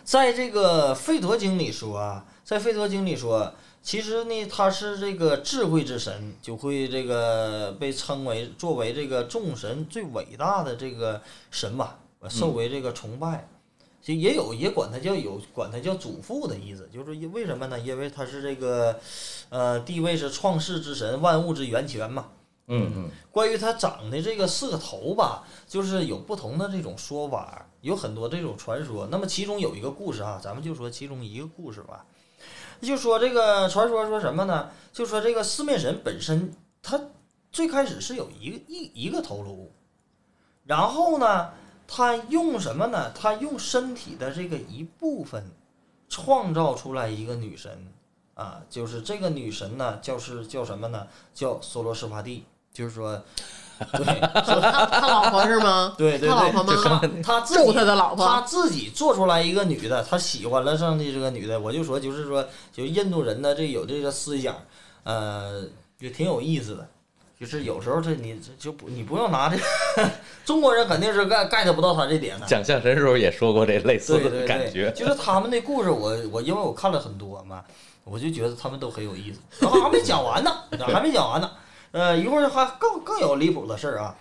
[0.04, 13.48] 在这个《吠陀经》里说啊，在在《吠陀经》里说，其实呢，他是这个智慧之神，就会这个被称为作为这个众神最伟大的这个神吧，受为这个崇拜。
[14.00, 17.78] 就也有也管他叫有管他叫祖父的意思，就是因为什么呢？
[17.78, 18.98] 因为他是这个，
[19.48, 22.28] 呃，地位是创世之神，万物之源泉嘛。
[22.66, 29.06] 嗯嗯关于他长的这个四个头吧，就是有不同的这种说法，有很多这种传说。
[29.10, 32.04] 那么其中有一个故事啊，咱们就说其中一个故事吧，
[32.86, 34.70] 就说这个传说说什么呢？
[34.92, 37.00] 就说这个四面神本身，他
[37.50, 39.72] 最开始是有一个一一个头颅，
[40.64, 41.50] 然后呢，
[41.86, 43.12] 他用什么呢？
[43.12, 45.50] 他用身体的这个一部分
[46.08, 47.86] 创造出来一个女神
[48.34, 51.06] 啊，就是这个女神呢，叫是叫什么呢？
[51.32, 53.22] 叫梭罗斯法蒂，就是说，
[53.92, 54.04] 对，
[54.44, 55.94] 说他他老婆是吗？
[55.98, 57.00] 对对对，他老婆吗？
[57.22, 64.54] 他自己他的老婆他自己做出来一个女的，他喜欢了上的这个女的，我就说就是说，就印度人呢，这有这个思想，
[65.04, 65.64] 呃，
[65.98, 66.88] 也挺有意思的。
[67.40, 69.58] 就是有时候这你就不你不用拿这，
[70.46, 72.46] 中国人肯定是 get get 不到他这点的。
[72.46, 74.92] 讲相声时候也说过这类似的对对对，感觉。
[74.92, 77.64] 就是他们的故事我，我因为我看了很多嘛，
[78.04, 79.40] 我就觉得他们都很有意思。
[79.58, 80.56] 然后还没讲完呢，
[80.86, 81.50] 还没讲完呢。
[81.92, 84.16] 呃，一会儿还更更有离谱的事儿啊。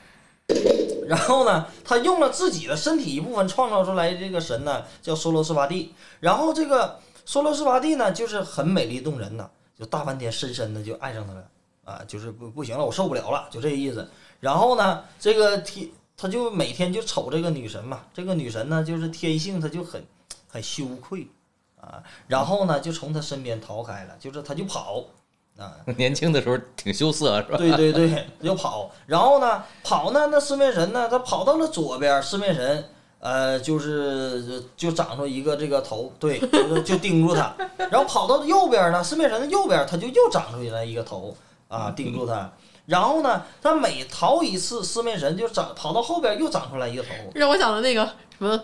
[1.07, 5.93] 然后呢，他用了自己的身体一部分创造出来这个神呢，叫梭罗斯巴蒂。
[6.19, 11.47] 然后这个梭罗斯巴蒂呢，就是很美丽动人呐，就大半天深深的就爱上他了
[11.85, 14.07] 啊，就是不不行了，我受不了了，就这个意思。
[14.39, 20.05] 然后呢，这个天他就每天就瞅这个女神嘛，这个女神呢，就是天性她就很
[20.47, 21.27] 很羞愧
[21.79, 25.03] 啊，然后呢，就从他身边逃开了，就是他就跑
[25.57, 27.57] 啊， 年轻的时候挺羞涩，是吧？
[27.57, 28.89] 对对对，就跑。
[29.05, 37.53] 然后呢，跑呢，那四面神呢，他跑到了左边，四面神呃，就是就长出一个这个头，对，就就盯住他。
[37.91, 41.35] 然后跑到右边呢，四面神的右边，他就又长出来一个头
[41.67, 42.51] 啊，盯住他。
[42.87, 47.09] 然后呢，他每逃一次，四面神就长跑到后边又长出来一个头。
[47.35, 48.59] 让我想到那个什么，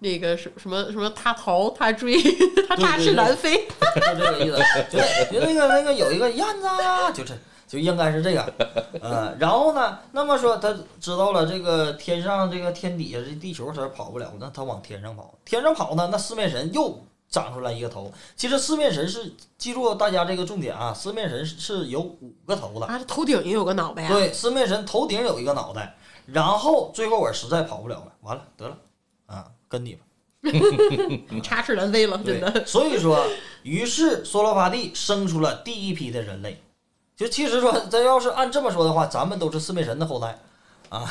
[0.00, 2.16] 那个什什么什么，他逃他追，
[2.68, 3.66] 他大翅难飞。
[3.96, 4.56] 就这个意思，
[4.90, 7.34] 就那就那个那个有一个燕子啊，就这
[7.66, 8.54] 就应该是这个，
[9.02, 18.10] 嗯， 然后呢，那么说他知道了这个天上这个天底下这地球他是跑不了，那他往天上跑，天上跑呢，那四面神又长出来一个头。
[18.36, 24.08] 其实四面神是记住大家这个重点啊，四面神是有五个头的，啊，头顶也有个脑袋呀。
[24.10, 28.78] 对，四面神头顶有一个脑袋，然后最后我实在跑不了了，完了得了
[29.26, 30.00] 啊，跟你吧。
[31.42, 32.50] 插翅难飞了，真的。
[32.50, 33.26] 对，所以说，
[33.62, 36.62] 于是梭罗伐蒂生出了第一批的人类。
[37.16, 40.38] 就其实说，咱要是按这么说的话，咱们都是四面神的后代
[40.88, 41.04] 啊。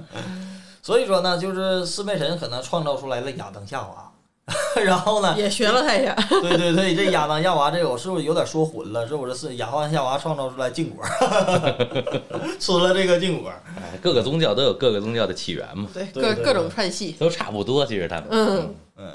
[0.82, 4.07] 所以说呢，就是四面神可能创造出来了亚当夏娃，
[4.84, 6.14] 然后呢，也学了他一下。
[6.28, 9.06] 对对对，这亚当夏娃这个我是不是有点说混了？
[9.06, 11.04] 是不是是亚当夏娃创造出来禁果，
[12.58, 13.52] 吃了这个禁果？
[13.76, 17.12] 哎，各个宗教都有各个宗教的起源嘛，对，各各种串戏。
[17.18, 17.84] 都差不多。
[17.84, 19.12] 其实他们，嗯，嗯，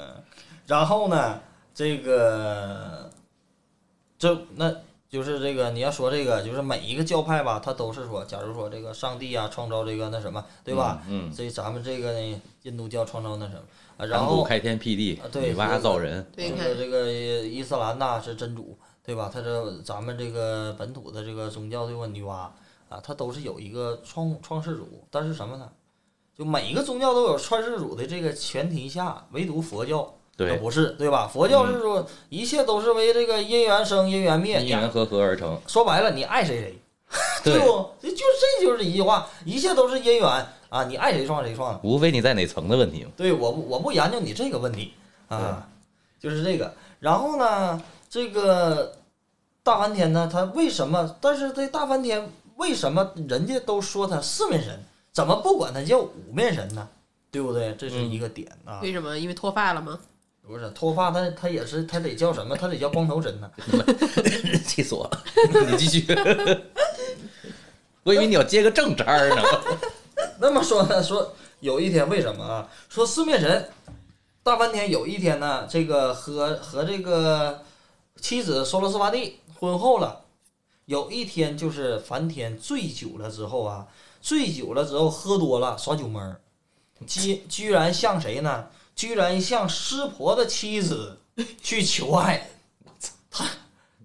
[0.66, 1.40] 然后呢，
[1.74, 3.10] 这个，
[4.18, 4.72] 这那
[5.10, 11.02] 就是这个你要说这个，就是每一个教派吧，它都是说，假如说这个上帝啊创造这个那什么，对吧？
[11.08, 13.60] 嗯，这咱们这个呢，印度教创造那什么
[13.98, 17.10] 啊，然然后后开天辟地啊，对女娲造人，对，这个这个
[17.46, 19.30] 伊斯兰呐是真主，对吧？
[19.32, 22.06] 他这咱们这个本土的这个宗教对吧？
[22.06, 25.70] 女娲啊，它都是有一个创创世主，但是什么呢？
[26.36, 30.02] 就每一个宗教都有创世主的这个前提下，唯独佛教
[30.36, 31.28] 它对，不是，对吧？
[31.30, 34.62] 佛教是说一切都是为这个因缘生，因缘灭。
[34.62, 35.60] 因缘和合而成。
[35.66, 36.78] 说白了，你爱谁谁，
[37.44, 37.66] 对，不？
[38.00, 40.82] 就这就是一句话，一切都是因缘啊！
[40.82, 41.80] 你爱谁创谁创的。
[41.84, 43.10] 无非你在哪层的问题嘛。
[43.16, 44.92] 对，我不我不研究你这个问题
[45.28, 45.68] 啊，
[46.18, 46.74] 就是这个。
[46.98, 48.98] 然后呢，这个
[49.62, 51.14] 大梵天呢，他为什么？
[51.20, 54.82] 但是这大梵天为什么人家都说他四面神，
[55.12, 56.88] 怎么不管他叫五面神呢？
[57.30, 57.72] 对不对？
[57.78, 58.80] 这是一个点啊。
[58.82, 59.16] 为什么？
[59.16, 59.96] 因为脱发了吗？
[60.44, 62.56] 不是脱发，他他也是他得叫什么？
[62.56, 63.48] 他得叫光头神呢。
[64.66, 65.22] 气死我了！
[65.70, 66.04] 你继续。
[68.02, 69.42] 我以为你要接个正茬儿呢。
[70.44, 72.68] 那么说呢，说有一天为什么啊？
[72.90, 73.70] 说四面神
[74.42, 77.62] 大梵天有一天呢，这个和和这个
[78.20, 80.20] 妻子梭罗斯巴蒂婚后了。
[80.84, 83.86] 有一天就是梵天醉酒了之后啊，
[84.20, 86.38] 醉酒了之后喝多了耍酒蒙儿，
[87.06, 88.66] 居居然向谁呢？
[88.94, 91.18] 居然向湿婆的妻子
[91.62, 92.50] 去求爱。
[93.30, 93.46] 他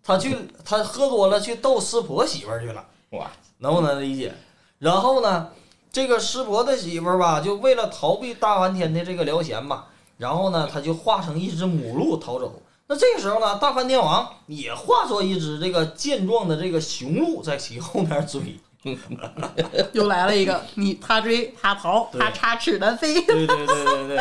[0.01, 2.87] 他去他喝多了去逗湿婆媳妇儿去了。
[3.09, 4.33] 哇，能不能理解？
[4.77, 5.51] 然后呢，
[5.91, 12.61] 这个湿婆的媳妇儿吧，就为了逃避大梵天的这个撩弦吧，然后呢，他就化成一只母鹿逃走。
[12.87, 18.59] 那这个时候呢，大梵天王也化作一只这个健壮的这个雄鹿在其后面追。
[19.91, 23.21] 又来了一个，你他追他逃，他插翅难飞。
[23.25, 24.19] 对对对对对。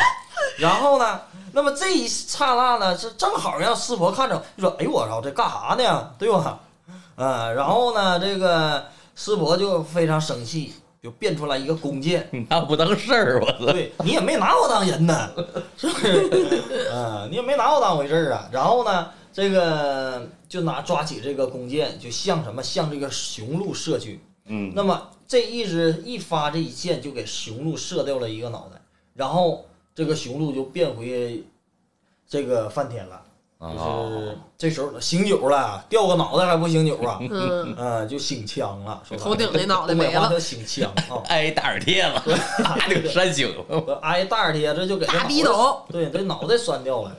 [0.59, 1.21] 然后呢，
[1.53, 6.11] 那么这一刹那呢，是正好让师婆看着，就说：“哎呦我操，这干啥呢？
[6.19, 6.59] 对吧？”
[7.15, 12.29] 啊，然后呢，这个师婆就非常生气，就变出来一个弓箭。
[12.33, 13.73] 你拿我不当事儿，我操！
[13.73, 15.31] 对你也没拿我当人呢，
[15.77, 16.29] 是不是？
[16.93, 18.49] 嗯，你也没拿我当回事儿啊。
[18.53, 24.21] 然后呢，这个就拿抓起这个弓箭，就向什么向这个雄鹿射去。
[24.47, 28.81] 嗯，那么这一支一发这一箭就给雄鹿射掉了一个脑袋，
[29.15, 31.45] 然后这个雄鹿就变回
[32.27, 33.23] 这个梵天了。
[33.61, 37.19] 就哦是这时候醒酒了，掉个脑袋还不醒酒啊？
[37.21, 41.23] 嗯，啊，就醒枪了，头顶那脑袋没了叫醒枪啊。
[41.27, 42.21] 挨大耳贴了，
[42.63, 43.99] 啪就扇醒了。
[44.03, 47.17] 挨大耳贴，这就给这大逼斗，对，这脑袋酸掉了。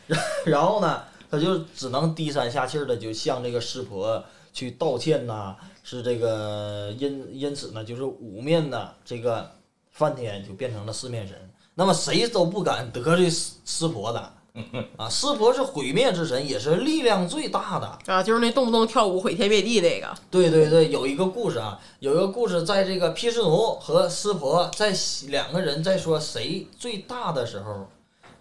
[0.46, 4.22] 然后呢，他就只能低三下气的就向这个师婆
[4.54, 9.50] 去道歉呐、是这个因因此呢，就是五面的这个
[9.90, 11.36] 梵天就变成了四面神。
[11.74, 14.32] 那么谁都不敢得罪师师婆的
[14.98, 15.08] 啊！
[15.08, 17.98] 湿婆是毁灭之神，也是力量最大的。
[18.12, 20.14] 啊，就是那动不动跳舞毁天灭地那个。
[20.30, 24.94] 对对对，有一个故事啊，有一个故事，在这个毗湿奴和湿婆在
[25.28, 27.86] 两个人在说谁最大的时候，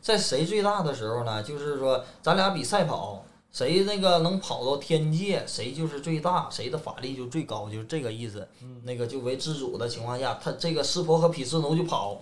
[0.02, 1.42] 在谁最大的时候呢？
[1.42, 8.46] 就是说咱俩比赛跑，谁那个能跑到天界，谁就是最大，谁的法力就最高，就是这个意思。
[8.84, 12.20] 那个就为自主的情况下，他这个湿婆和毗湿奴就跑，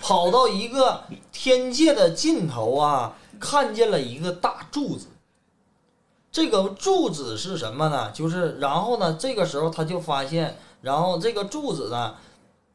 [0.00, 5.08] 跑到一个天界的尽头啊，看见了一个大柱子。
[6.30, 8.10] 这个柱子是什么呢？
[8.12, 12.14] 就是，然后呢，这个时候他就发现，然后这个柱子呢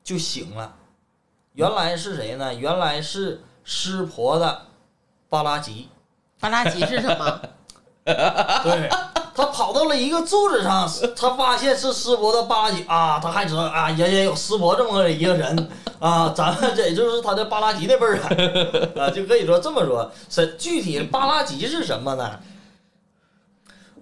[0.03, 0.75] 就醒了，
[1.53, 2.53] 原来是谁呢？
[2.53, 4.63] 原来是湿婆的
[5.29, 5.87] 巴拉吉。
[6.39, 7.41] 巴拉吉是什么？
[8.05, 8.89] 对，
[9.35, 15.69] 他跑到了一个柱子上，他发现是师伯的巴拉吉啊，他还知道啊，也也有师伯这么一个人
[15.99, 20.11] 啊，咱们这也就是他的巴拉吉的辈儿啊，啊，就可以说这么说。
[20.29, 22.39] 是具体巴拉吉是什么呢？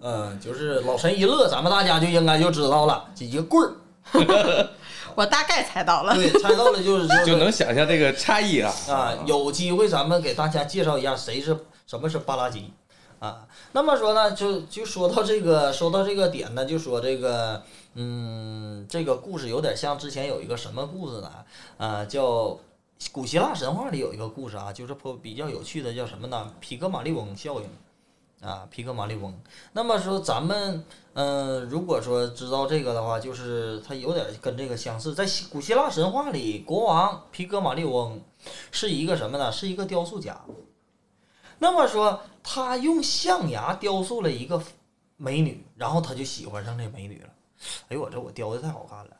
[0.03, 3.71] 嗯，就是老陈一乐，咱们大家就应该就知道了，就一个棍儿。
[5.13, 6.15] 我大概猜到了。
[6.15, 12.71] 对，猜到了就是就是 就能想象这个差异啊啊，有机会咱们给大家介绍一下谁是什么是巴拉吉
[13.21, 13.47] 啊。
[13.71, 21.31] 那么说呢，就就说到这个说到这个点呢，就说这个嗯，这个故事有点像之前有一个什么故事呢？
[21.77, 22.59] 啊，叫
[23.13, 26.51] 古希腊神话里有一个故事啊，就是颇比较有趣的，叫什么呢？
[26.59, 27.69] 皮格马利翁效应。
[28.41, 29.39] 啊，皮格马利翁。
[29.73, 35.13] 那么说咱们，嗯、如果说知道这个的话，就是它有点跟这个相似。
[35.13, 38.19] 在古希腊神话里，国王皮格马利翁
[38.71, 39.51] 是一个什么呢？
[39.51, 40.43] 是一个雕塑家。
[41.63, 44.59] 那么说，他用象牙雕塑了一个
[45.15, 47.29] 美女，然后他就喜欢上这美女了。
[47.89, 49.11] 哎呦，我这我雕的太好看了。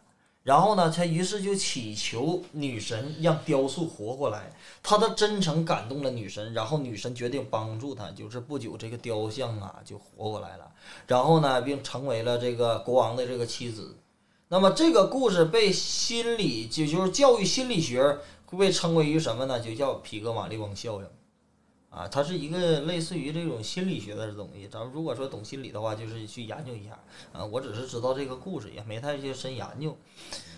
[0.42, 4.52] 然后呢，他于是就祈求女神让雕塑活过来。
[4.82, 10.72] 他的真诚感动了女神，然后女神决定帮助他，就是不久这个雕像啊就活过来了，
[11.06, 13.96] 然后呢，并成为了这个国王的这个妻子。
[14.48, 19.60] 那么这个故事被心理，就就是教育心理学会被称为于什么呢？
[19.60, 21.08] 就叫皮格马利翁效应。
[21.92, 24.68] 啊，它是一个类似于这种心理学的东西。
[24.68, 26.98] 咱们如果说懂心理的话，就是去研究一下。
[27.34, 29.98] 啊，我只是知道这个故事，也没太去深研究。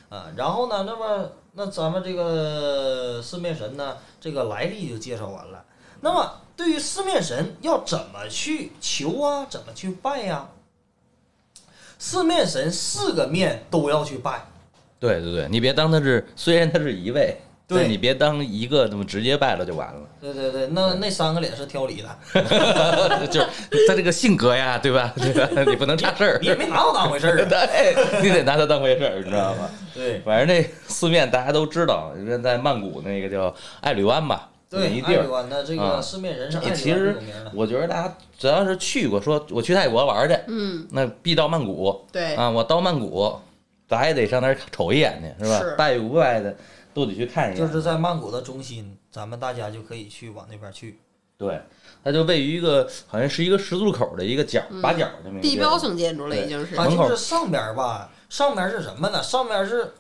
[0.10, 5.66] 啊，然后呢，那么那咱们这个四面神呢，这个来历就介绍完了。
[6.02, 10.50] 那么对于四面神要怎么去求啊，怎么去拜呀、
[11.98, 14.46] 四面神四个面都要去拜。
[15.00, 20.02] 对对对，你别当他是，虽然他是一位，对你别当一个那么直接拜了就完了。
[20.22, 23.48] 对对对，那那三个脸是挑理的， 就是
[23.88, 25.14] 他这个性格呀，对吧？
[25.18, 25.64] 对吧？
[25.70, 27.46] 你不能差事儿你，也没拿我当回事儿啊。
[27.50, 29.70] 对，你得拿他当回事儿，你知道吗？
[29.94, 32.12] 对反正这四面大家都知道，
[32.44, 35.20] 在曼谷那个叫爱侣湾吧，那对，一地儿。
[35.20, 37.52] 爱侣湾的这个啊四面人是爱侣湾其实有名的。
[37.54, 42.50] 我觉得大家只要是去过，说我去泰国玩去，嗯，那必到曼谷对，啊！
[42.50, 43.34] 我到曼谷，
[43.88, 45.60] 咱也得上那儿瞅一眼去，是吧？
[45.60, 46.56] 是拜与不拜的
[46.94, 47.58] 都得去看一眼。
[47.58, 51.00] 就是在曼谷的中心，咱们大家就可以去往那边去。
[51.36, 51.62] 对，
[52.04, 59.22] 它就位于一个好像是一个十字路口的一个角八角这么一个地标性建筑了，已经是它就是上边儿吧，上边儿是什么呢？
[59.22, 59.94] 上边儿是，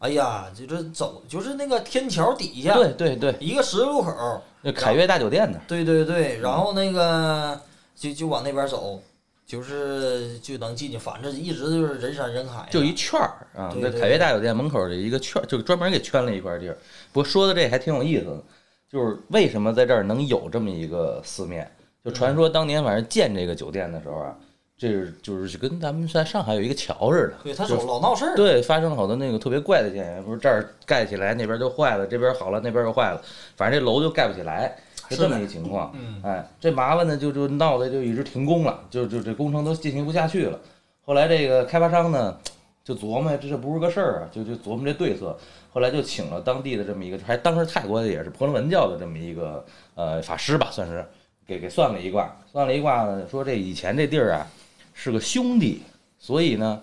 [0.00, 4.42] 哎呀，就是走，就是那个天桥底下，对对对，一个十字路口儿。
[4.60, 5.58] 那凯悦大酒店呢？
[5.66, 7.58] 对对对，然后那个
[7.94, 9.00] 就就往那边走，
[9.46, 12.68] 就是就能进去，反正一直就是人山人海啊。
[12.70, 16.76] 就一圈儿啊，对对在凯悦大酒店门口的一个圈儿，就专门给圈了一块地儿。
[17.12, 18.42] 不过说的这还挺有意思的，
[18.90, 21.70] 就是为什么在这儿能有这么一个四面，
[22.04, 24.34] 就传说当年反正建这个酒店的时候啊，
[24.78, 33.22] 这是就是跟咱们在上海有一个桥似的，对他就老闹事儿，对，发生了好多那个特别怪的现象，不是这儿盖起来，那边就坏了，这边好了，那边又坏了，
[33.56, 34.76] 反正这楼就盖不起来，
[35.08, 35.92] 是这么一个情况。
[35.94, 40.58] 嗯哎，这麻烦呢，就就闹的就一直停工了，就就这工程都进行不下去了。
[41.04, 42.36] 后来这个开发商呢，
[42.82, 45.36] 就琢磨这这不是个事儿啊，就就琢磨这对策。
[45.72, 49.64] 后来就请了当地的这么一个，还当时泰国的也是婆罗门教的这么一个
[49.96, 51.04] 呃法师吧，算是
[51.46, 54.46] 给给算了一卦，算了一卦呢，说这以前这地儿啊
[54.92, 55.82] 是个凶地，
[56.18, 56.80] 所以呢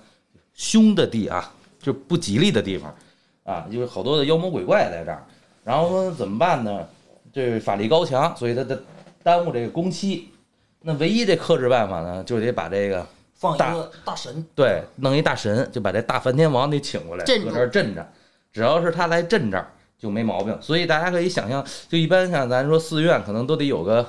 [0.54, 2.94] 凶的地啊，就不吉利的地方
[3.46, 5.24] 啊，就是好多的妖魔鬼怪在这儿。
[5.64, 6.86] 然后说怎么办呢？
[7.34, 8.78] 这法力高强，所以他他
[9.24, 10.30] 耽误这个工期。
[10.82, 13.06] 那唯一这克制办法呢，就得把这个
[13.36, 18.06] 放一大个大神，对弄一大神，就把这大梵天王得请过来，搁这儿镇着。
[18.52, 20.58] 只要是他来镇这儿就没毛病。
[20.60, 24.06] 所以大家可以想象，就一般像咱说寺院，可能都得有个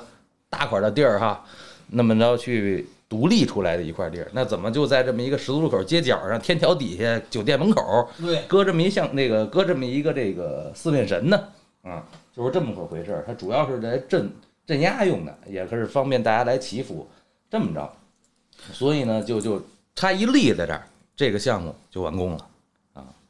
[0.49, 1.45] 大块的地儿哈，
[1.87, 4.27] 那么着去独立出来的一块地儿。
[4.33, 11.39] 那怎么就在这么一个十字路口街角上，天桥底下酒店门口对，搁这么一像那个搁这么一个这个四面神呢？
[11.83, 12.03] 啊，
[12.35, 13.23] 就是这么个回事儿。
[13.27, 14.31] 它主要是来镇
[14.65, 17.07] 镇压用的，也是方便大家来祈福。
[17.49, 17.93] 这么着，
[18.71, 19.61] 所以呢，就就
[19.95, 22.49] 差一立在这儿，这个项目就完工了。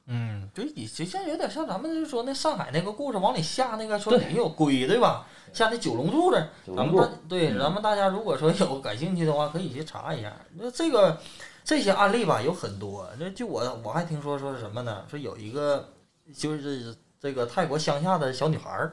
[0.06, 5.26] 嗯，就以就像有点像咱们就说那上海那个故事往里下那个说对里有龟对吧？
[5.54, 10.34] 下那九龙柱这儿，九龙柱咱们大对嗯咱们大家如果说有感兴趣的话，可以去查一下。
[10.58, 11.18] 那这个
[11.64, 15.06] 这些案例吧有很多，那就我我还听说说是什么呢？
[15.10, 15.90] 说有一个
[16.36, 16.94] 就是
[17.24, 18.92] 这个泰国乡下的小女孩儿，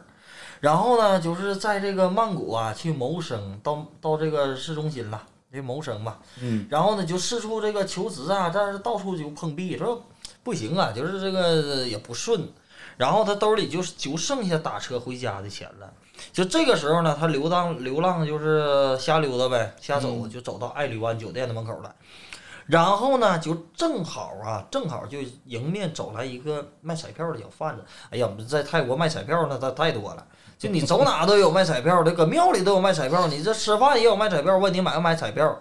[0.60, 5.20] 然后呢就是在这个曼谷啊去谋生，到到这个市中心了，
[5.52, 6.20] 这谋生吧。
[6.40, 10.00] 嗯，然后呢就四处这个求职啊，但是到处就碰壁，说
[10.44, 12.48] 不行啊，就是这个也不顺。
[12.96, 15.92] 然后他兜里就就剩下打车回家的钱了。
[16.32, 21.92] 就这个时候呢，他流浪流浪就是瞎溜达呗，瞎走，就走到爱旅湾酒店的门口了。
[22.70, 27.84] 然后呢，就正好啊，正好就迎面走来一个卖彩票的小贩子。
[28.10, 30.24] 哎呀，我们在泰国卖彩票那他太多了，
[30.58, 35.58] 就你走哪都有卖彩票的，搁庙里都有卖彩票，你这吃饭也有卖彩票，问你买不买彩票？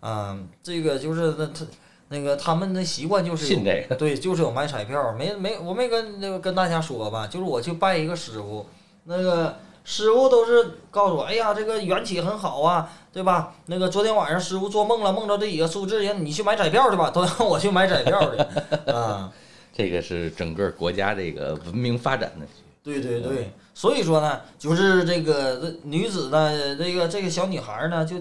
[0.00, 1.66] 嗯、这个就是那他
[2.08, 8.66] 那个他们的习惯就是有信这个， 对，就是有买彩票，没没我没跟那个跟大家说吧，就是我去拜一个师傅，
[9.04, 9.56] 那个
[9.90, 13.54] 师傅都是告诉我，哎呀，这个缘起很好啊，对吧？
[13.64, 19.32] 那个昨天晚上师傅做梦了，梦到这几个数字，人你去买彩票去吧，都让我去买彩票去啊。
[19.72, 22.46] 这个是整个国家这个文明发展的。
[22.82, 28.16] 对对对，所以说呢，就是这个这女子呢，这个这个小女孩呢，就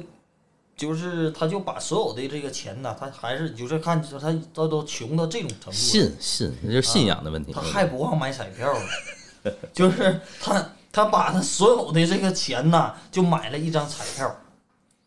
[0.78, 7.52] 就是她就把所有的这个钱呢，她还是就是看她她都穷到这种程度，信信，那就是信仰的问题。
[7.52, 10.66] 她还不忘买彩票呢， 就是他
[10.98, 14.36] 他把他所有的这个钱呐，就买了一张彩票，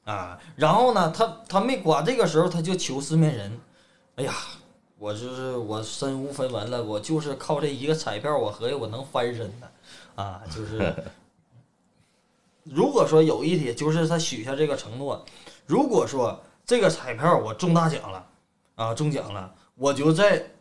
[0.05, 3.61] 啊，然后呢，他他没管这个时候他就求四面人，
[4.15, 4.33] 哎呀，
[4.99, 9.67] 我就是我身无分文了，我就是靠这一个彩票，我合计我能翻身呢，
[10.15, 10.95] 啊，就是
[12.63, 15.27] 如果说有一天就是他许下这个承诺，
[15.67, 18.25] 如果说这个彩票我中大奖了，
[18.77, 20.53] 啊，中奖了，我就在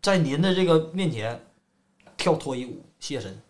[0.00, 1.40] 在您的这个面前
[2.16, 3.40] 跳脱衣舞谢身，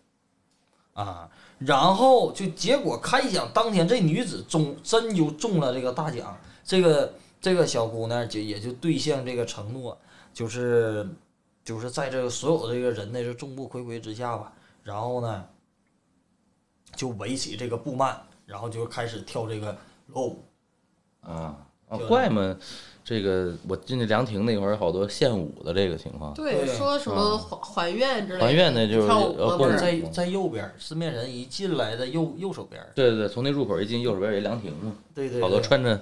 [0.93, 1.29] 啊，
[1.59, 9.97] 然后就结果开奖当天，这女子中真就中了这个大奖，这个这个小姑娘就也就兑现这个承诺，
[10.33, 11.07] 就是
[11.63, 15.45] 就是在这个所有这个人的这众目睽睽之下吧，然后呢
[16.95, 18.15] 就围起这个布幔，
[18.45, 19.75] 然后就开始跳这个
[20.07, 20.45] 裸舞。
[21.21, 22.55] 啊啊，怪吗
[23.05, 26.33] 这个我进去凉亭那会儿，好多献舞的这个情况。
[26.33, 29.05] 对，说什么还还愿之类的，还愿那就
[29.77, 35.99] 在在右边儿，四面人一进来的右右手边儿，对对对，从那入口一进，右手边有一凉亭嘛，对对，好多穿着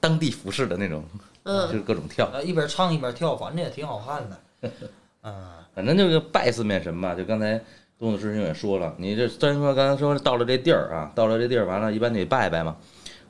[0.00, 1.04] 当地服饰的那种，
[1.44, 2.30] 就嗯，是各种跳。
[2.32, 4.70] 呃一边唱一边跳，反正也挺好看的。
[5.20, 7.60] 啊，反正就是拜四面神吧，就刚才
[7.98, 12.74] 东子师兄也说了，你这虽然说刚才说到了这地儿啊，到了这地儿完了，一般得拜拜嘛。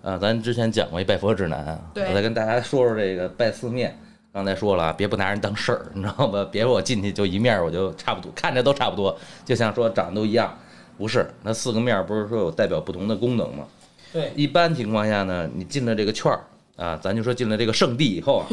[0.03, 3.99] 啊，咱之前讲过一拜佛指南啊，我再跟大家说说这个拜四面。
[4.33, 6.47] 刚才说了啊，别不拿人当事儿，你知道吧？
[6.53, 10.57] 别我进去就一面儿，我就差不多，看着都差不多，就像说长得都一样，
[10.97, 11.27] 不是？
[11.43, 13.65] 那四个面儿不是说有代表不同的功能吗？
[14.13, 16.41] 对，一般情况下呢，你进了这个圈儿
[16.77, 18.47] 啊，咱就说进了这个圣地以后啊，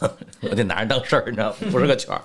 [0.48, 1.56] 我得拿人当事儿，你知道吗？
[1.70, 2.22] 不是个圈儿。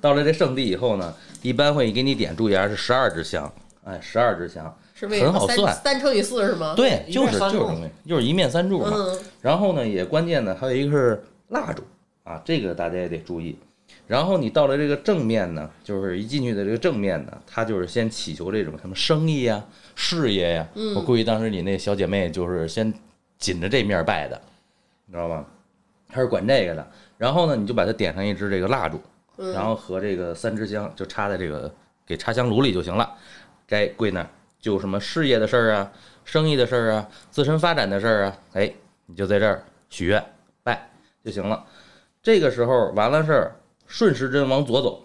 [0.00, 3.50] 到了这圣地以后呢，一般会给你点，注意啊，是十二支香，
[3.84, 4.76] 哎，十二支香，
[5.08, 6.74] 很好算三乘以四是吗？
[6.76, 8.90] 对，就是就是就是一面三柱嘛。
[8.94, 11.82] 嗯，然后呢，也关键呢，还有一个是蜡烛
[12.24, 13.56] 啊，这个大家也得注意。
[14.06, 19.62] 然后你到了这个正面呢，就是一进去的这个正面呢，他就是先祈求这种什么生意呀、
[19.94, 20.68] 事业呀。
[20.74, 22.92] 嗯我估计当时你那小姐妹就是先
[23.38, 24.40] 紧着这面拜的，
[25.06, 25.44] 你知道吗？
[26.08, 26.86] 她是管这个的。
[27.18, 29.00] 然后呢，你就把它点上一支这个蜡烛，
[29.38, 31.72] 嗯然后和这个三支香就插在这个
[32.06, 33.14] 给插香炉里就行了。
[33.66, 34.28] 该跪那儿
[34.62, 35.92] 就什么事业的事儿啊、
[36.24, 38.72] 生意的事儿啊、自身发展的事儿啊，哎，
[39.06, 40.24] 你就在这儿许愿
[40.62, 40.88] 拜
[41.22, 41.66] 就行了。
[42.22, 43.56] 这个时候完了事儿，
[43.88, 45.04] 顺时针往左走，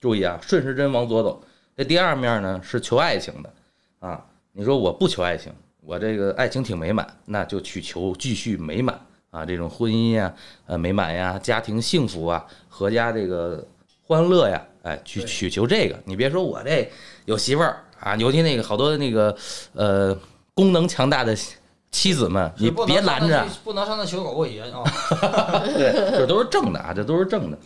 [0.00, 1.42] 注意啊，顺时针往左走。
[1.76, 3.52] 这第二面呢是求爱情的
[3.98, 4.24] 啊。
[4.52, 8.98] 你说我不求爱情，我这个爱情挺美满，那就去求继续美满
[9.30, 10.32] 啊，这种婚姻呀、
[10.66, 13.66] 呃美满呀、家庭幸福啊、阖家这个
[14.06, 15.98] 欢乐呀，哎，去对去求这个。
[16.04, 16.88] 你别说我这
[17.24, 19.34] 有媳妇儿啊，尤其那个好多那个
[19.74, 20.16] 呃
[20.54, 21.36] 功能强大的
[21.90, 24.82] 妻子们，你别拦着去，不能上那求狗过节啊！
[25.76, 27.58] 对，这都是正的啊，这都是正的。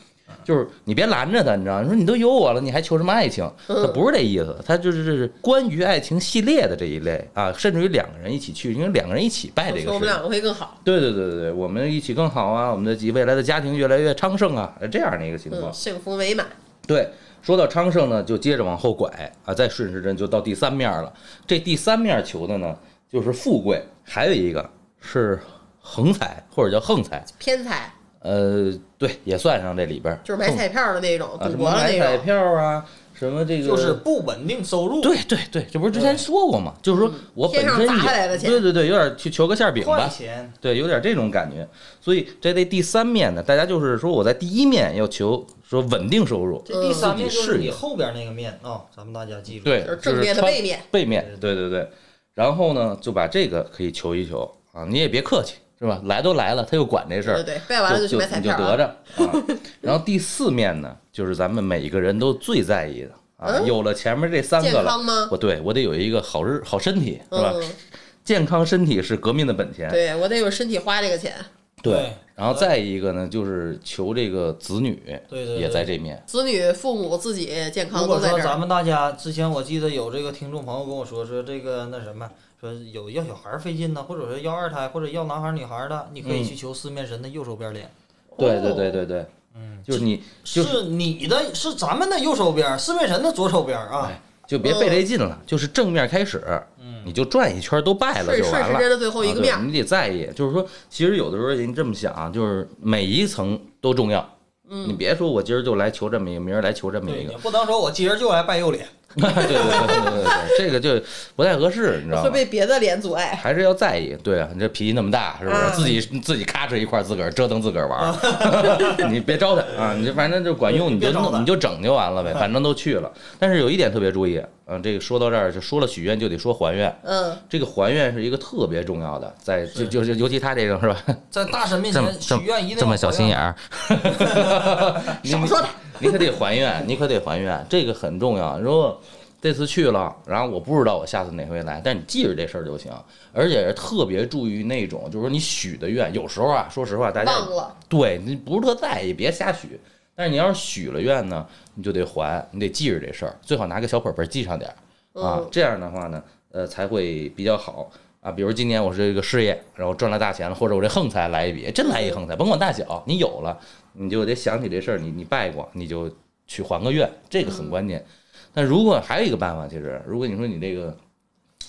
[0.45, 1.81] 就是你别拦着他，你知道？
[1.83, 3.49] 你说你都有我了，你还求什么爱情？
[3.67, 10.79] 他不是这意思，他就是这是关于爱情系列的这一类啊，甚至于两个人一起去，因为两个人一起拜这个我们两个会更好。
[10.85, 15.73] 对对对对对，我们一起更好啊，我们的未来的家庭越来越昌盛啊，这样的一个情况嗯，。
[15.73, 16.47] 幸福美满。
[16.87, 17.09] 对，
[17.47, 19.09] 说到昌盛呢，就接着往后拐
[19.45, 21.15] 啊，再顺时针就到第三面了。
[21.47, 22.77] 这第三面求的呢，
[23.09, 24.69] 就是富贵，还有一个
[25.01, 25.39] 是
[25.81, 27.89] 横财或者叫横财，偏财
[28.19, 30.19] 呃，对，也算上这里边儿。
[30.25, 32.25] 就是买彩票的那种，赌博的么买彩那种。
[32.25, 32.85] 票啊，
[33.19, 36.75] 什么这个就是不稳定收入，对对对，这不是之前说过吗？
[36.83, 41.67] 就是说我本身有砸下来的钱对对对，有点去求个馅饼吧，钱，对，有点这种感觉。
[42.01, 49.65] 所以这这第三面呢，大家就是说我在第一面要求说稳定收入，这第三面就是你后边那个面啊，咱们大家记住。
[49.65, 51.89] 对，就是正面的背面，背面，对对对。
[52.35, 56.01] 然后呢，就把这个可以求一求啊，你也别客气，是吧？
[56.05, 58.71] 来都来了，他又管这事儿对对，对，拜完了就去买彩你就票啊。
[58.71, 59.45] 得着啊。
[59.81, 65.29] 然后第四面呢，就是咱们每个人都最在意的啊，嗯有了前面这三个了，康吗？
[65.31, 67.53] 我对我得有一个好日好身体，是吧？
[67.55, 67.63] 嗯，
[68.25, 69.91] 健康身体是革命的本钱。
[69.91, 71.35] 对我得有身体花这个钱。
[71.83, 75.85] 对然后再一个呢，就是求这个子女对对，也在。
[75.85, 76.21] 这面。
[76.27, 78.41] 子女、父母、自己健康如果都在这儿。
[78.41, 82.29] 说咱们大家之前，我记得有这个听众朋友跟我说，说这个那什么，
[82.61, 87.91] 说有要小孩儿费劲呢，或者说要二胎或者要男孩儿女孩儿的，你可以嗯去求四面神的右手边脸。
[88.39, 94.09] 对对对对对，嗯，就是你就是是你的，是咱们的右手边儿，四面神的左手边儿啊。
[94.11, 96.41] 哎就别费这劲了，就是正面开始，
[96.79, 98.67] 嗯你就转一圈都拜了就完了。
[98.69, 100.25] 顺时针的最后一个面，啊你得在意。
[100.37, 104.21] 就是说，其实有的时候人这么想啊，就是每一层都重要。
[104.63, 108.87] 你嗯，别说我今儿就来求这么一个，明儿来求这么，一个你，不能说我今儿就来拜右脸。
[109.21, 111.03] 对对对对对对对，这个就
[111.35, 112.35] 不太合适，你知道会吗？
[112.35, 113.39] 被别的脸阻碍。
[113.43, 114.17] 还是要在意。
[114.23, 115.57] 对啊，你这脾气那么大，是不是？
[115.57, 118.13] 嗯自己自己咔哧一块儿，自个儿折腾自个儿玩儿，
[119.11, 119.95] 你别招他啊！
[119.97, 123.11] 你就反正就管用，你就弄，你就整就完了呗，反正都去了。
[123.39, 130.97] 但是有一点特别注意，嗯，这个说到这儿就说了许愿就得说还愿，嗯，这个还愿是一个特别重要的，在就是就是尤其他这个是吧？
[131.31, 133.55] 在大神面前许愿一定这么小心眼儿。
[135.25, 135.71] 少说点。
[136.01, 138.59] 你可得还愿，你可得还愿，这个很重要。
[138.61, 139.01] 如果
[139.41, 142.91] 这次去了，然后我不知道我下次哪回来，但是你记着这事儿就行。
[143.33, 147.77] 而且特别注意那种，就是说你许的愿，有时候啊，说实话，大家忘了。
[147.89, 149.79] 对你不是特在意，别瞎许。
[150.15, 156.23] 但是你要是许了愿呢，你就得还，你得记着这事儿，最好拿个小本本记上点儿啊嗯，这样的话呢，
[156.53, 157.91] 呃，才会比较好
[158.23, 158.33] 啊。
[158.33, 163.61] 比如今年我是这个事业，然后赚了大钱了，或者我这横财来一笔，真来一横财，甭管大小，你有了，
[163.97, 166.11] 你就得想起这事儿，你你拜过，你就
[166.47, 168.05] 去还个愿，这个很关键。
[168.53, 170.97] 但如果还有一个办法，其实如果你说你这个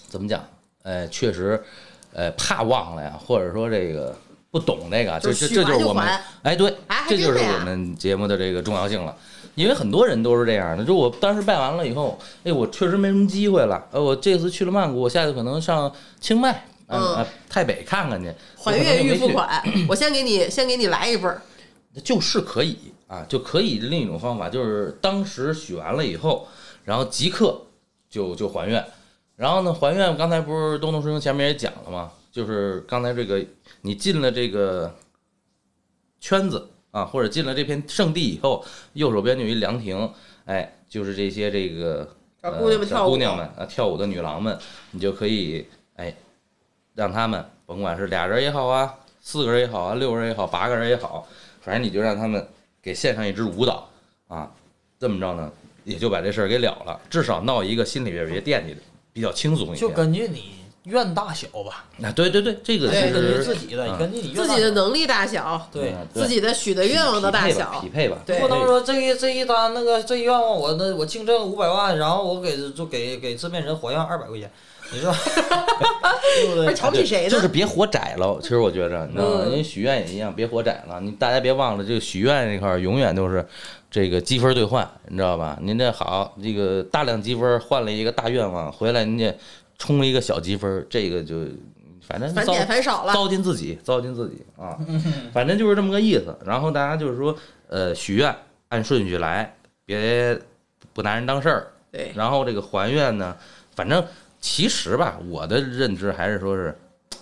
[0.08, 0.46] 怎么讲，
[0.84, 1.62] 呃，确实，
[2.14, 4.16] 呃，怕忘了呀，或者说这个
[4.52, 6.74] 不懂这个，这这这就是我们还哎，对，
[7.10, 9.16] 这就是我们节目的这个重要性了。
[9.56, 13.84] 因为很多人都是这样的，就我当时拜完了以后，哎，我确实没什么机会了。
[13.92, 16.52] 呃，我这次去了曼谷，我下次可能上清迈、
[16.86, 21.42] 啊、嗯啊太北看看去，还愿预付款，我先给你，先给你来一份儿。
[22.04, 22.78] 就是可以
[23.08, 26.48] 啊，就可以另一种方法，就是当时许完了以后，
[26.86, 27.62] 然后即刻
[28.10, 28.86] 就就还愿。
[29.36, 32.12] 然后呢，还愿刚才不是东东师兄前面也讲了吗？
[32.32, 33.44] 就是刚才这个
[33.82, 34.96] 你进了这个
[36.20, 40.12] 圈子啊，或者进了这片圣地以后，右手边就有一凉亭，
[40.46, 44.58] 哎，就是这些这个小姑娘们呃小姑娘们啊，跳舞的女郎们，
[44.92, 46.16] 你就可以哎，
[46.96, 51.28] 让他们甭管是俩人也好啊，四个人也好啊，六个人也好，八个人也好，
[51.68, 52.48] 反正你就让他们
[52.82, 53.90] 给献上一支舞蹈
[54.30, 54.50] 啊，
[54.98, 55.52] 这么着呢，
[55.84, 58.80] 也就把这事儿给了了，至少闹一个心里边别惦记的，
[59.12, 59.98] 比较轻松一就点。
[59.98, 65.92] 根据你愿大小吧，啊，对对对，这个是根据自己的，嗯根据你自己的能力大小，对。
[65.92, 74.50] 嗯自己的许的愿望的大小匹，配吧，对不能说这一这一单那个这一愿望我那我净挣五百万，然后我给就给给制片人还愿二百块钱，
[74.92, 75.14] 你说
[76.38, 76.74] 对不对？
[76.74, 77.30] 瞧不起谁呢？
[77.30, 78.38] 就是别活窄了。
[78.42, 79.42] 其实我觉着，你知道吗？
[79.44, 81.00] 嗯因为许愿也一样，别活窄了。
[81.02, 83.46] 你大家别忘了，这个许愿这块儿永远都是
[83.90, 85.58] 这个积分兑换，你知道吧？
[85.62, 89.36] 您这好，这个大量积分换了一个大愿望，回来您这
[89.78, 91.46] 充了一个小积分，这个就
[92.08, 94.78] 反正糟返点返少了，糟践自己，糟践自己啊，
[95.34, 96.38] 反正就是这么个意思。
[96.46, 97.36] 然后大家就是说，
[97.68, 98.34] 呃，许愿
[98.70, 100.40] 按顺序来，别
[100.94, 101.68] 不拿人当事儿。
[101.92, 103.36] 对，然后这个还愿呢，
[103.76, 104.04] 反正
[104.48, 106.74] 其实吧，我的认知还是说是。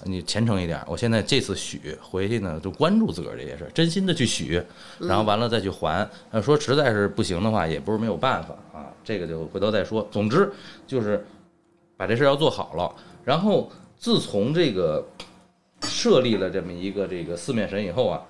[0.03, 4.61] 你虔诚一点，我现在这次许回去呢，就关注自个儿这些事儿，真心的去许，
[4.99, 6.07] 然后完了再去还。
[6.31, 10.07] 呃，说实在是不行的话，也不是没有办法啊，这个就回头再说。
[10.11, 10.51] 总之
[10.85, 11.25] 就是
[11.97, 12.93] 把这事儿要做好了。
[13.23, 15.03] 然后自从这个
[15.81, 18.21] 设立了这么一个这个四面神以后啊，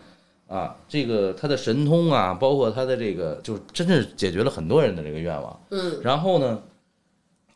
[0.48, 5.60] 啊，这个他的神通啊，包括他的这个，就是真是解决了很多人的这个愿望。
[5.72, 6.62] 嗯，然后呢，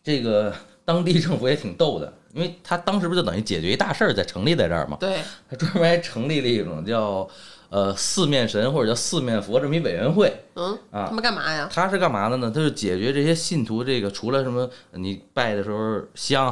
[0.04, 0.54] 这个
[0.90, 7.30] 当地政府也挺逗的，因为他当时不就等于解决一大事儿，在成立在这儿嘛，对，他专门还成立了一种叫
[7.70, 11.12] 呃四面神或者叫四面佛这么一委员会嗯，啊他。
[11.12, 11.70] 们干嘛呀？
[11.72, 12.52] 他是干嘛的呢？
[12.52, 16.52] 他是解决这些信徒这个除了什么你拜的时候香、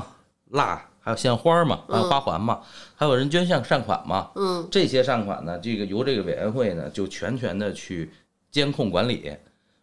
[0.52, 2.62] 蜡，还有献花嘛，还有花环嘛，
[2.96, 8.12] 还有人捐献善款嘛，嗯，这些善款呢，这个由这个委员会呢就全权的去
[8.52, 9.32] 监控管理，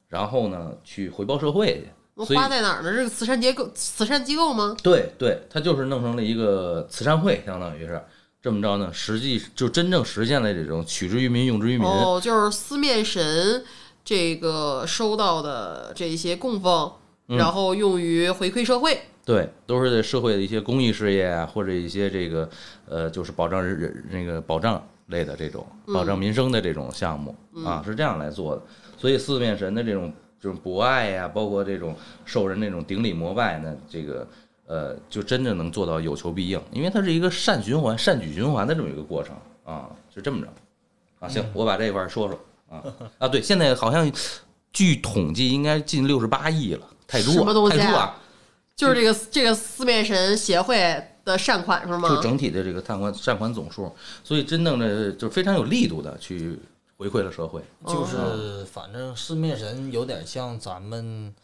[0.06, 1.88] 然后呢去回报社会去。
[2.16, 2.92] 花在哪儿呢？
[2.92, 4.76] 这个慈善结构、慈善机构吗？
[4.82, 8.00] 对对，它就是弄成了一个慈善会，相当于是
[8.42, 11.86] 这么着呢，实际就真正实现了这种取之于民、用之于民。
[11.86, 13.64] 哦，就是四面神
[14.04, 16.92] 这个收到的这些供奉，
[17.28, 19.00] 嗯然后用于回馈社会。
[19.24, 22.46] 对，都是在社会的一些公益事业啊，或者一些这个
[22.86, 27.34] 呃，就是保障人人那个保障类的这种保障民生的这种项目、
[27.64, 28.62] 啊，是这样来做的。
[28.98, 34.26] 所以四面神的这种这种博爱呀、包括这种受人那种顶礼膜拜呢，这个
[34.66, 40.48] 呃，就真正能做到有求必应，因为它是一个善循环、善举循环的这么一个过程啊，是这么着
[41.20, 41.28] 啊。
[41.28, 42.38] 行，我把这块儿说说
[42.70, 42.82] 啊
[43.18, 44.10] 啊，对，现在好像
[44.72, 48.20] 据统计应该近六十八亿了，太多什么东西啊太多啊！
[48.74, 52.20] 就是这个这个四面神协会的善款是吗就？
[52.20, 56.58] 整体的这个善款善款总数，所以真正的就非常有力度的去
[57.08, 57.62] 回馈了社会。
[57.86, 61.34] 就是反正四面神有点像咱们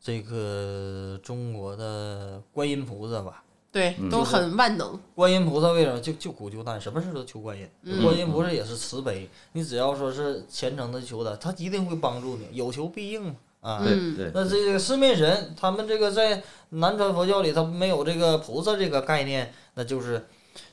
[0.00, 3.42] 这个中国的观音菩萨吧。
[3.70, 4.98] 对，嗯都很万能。
[5.14, 7.68] 观音菩萨为什么就就苦救难，什么事都求观音。
[7.82, 13.36] 嗯观音菩萨也是慈悲，你只要说是虔诚的求他，他一定会帮助你，有求必应嘛。
[13.60, 20.26] 啊，对嗯对，那这个四面神，他们这个在南传佛教里，他没有这个菩萨这个概念，那就是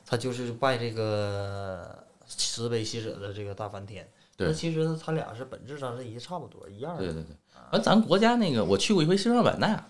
[0.06, 4.06] 他就是拜这个慈悲喜舍的这个大梵天。
[4.36, 7.02] 对那其实他俩是本质上是一差不多一样的。
[7.02, 7.36] 对对对。
[7.72, 9.82] 完，咱国家那个我去过一回西双版纳，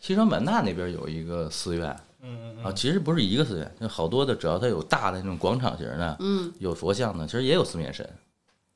[0.00, 8.08] 西双版纳那边有一个寺院嗯嗯啊，其实不是一个寺院，就好多的，只要它有大的那种广场型的，嗯，有佛像的，其实也有四面神。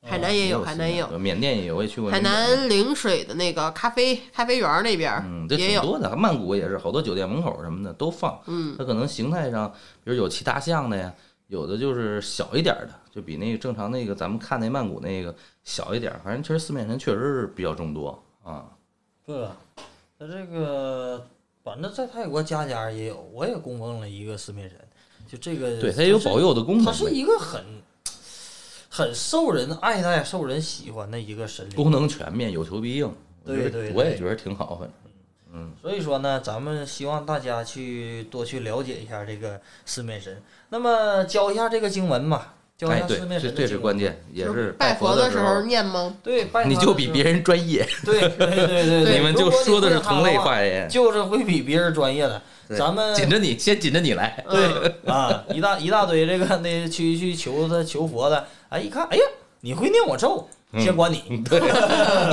[0.05, 1.17] 海南也有，海南也有。
[1.17, 2.21] 缅甸也有，我也去过海。
[2.21, 5.81] 南陵水的那个咖啡咖啡园那边儿嗯，这也有。
[5.81, 8.39] 挺多的，曼谷也是，好多酒店门口什么的都放。
[8.45, 9.69] 嗯，它可能形态上，
[10.05, 11.13] 比如有骑大象的呀，
[11.47, 16.19] 有的就是小一点儿的，就比那个正常那个咱们看那曼谷那个小一点儿。
[16.23, 18.65] 反正其实四面神确实是比较众多啊。
[19.25, 19.57] 对吧？
[20.17, 21.27] 那这个
[21.63, 24.79] 反正在泰国家家也有，我也供奉了一个四面神，
[25.27, 27.61] 就这个对，它也有保佑的功能它是一个很
[28.89, 31.75] 很受人爱戴、受人喜欢的一个神灵。
[31.75, 33.13] 功能全面，有求必应。
[33.45, 35.06] 对对我也觉得挺好，反正。
[35.57, 40.39] 嗯，所以说呢，咱们希望大家去多去了解一下这个四面神。
[40.69, 43.79] 那么教一下这个经文吧，教一下四，面这这是。
[43.79, 46.15] 关键，也是是拜佛的时候念吗？
[46.21, 50.87] 对，拜你就比别人专业，对对对你们就说的是同类话话言。
[50.87, 52.39] 就是会比别人专业的。
[52.77, 54.43] 咱们紧着你，先紧着你来。
[54.49, 59.23] 对，啊，一大一大堆这个那去去求他求佛的，哎，一看，哎呀，
[59.61, 60.49] 你会念我咒，
[60.79, 61.23] 先管你。
[61.49, 61.59] 对，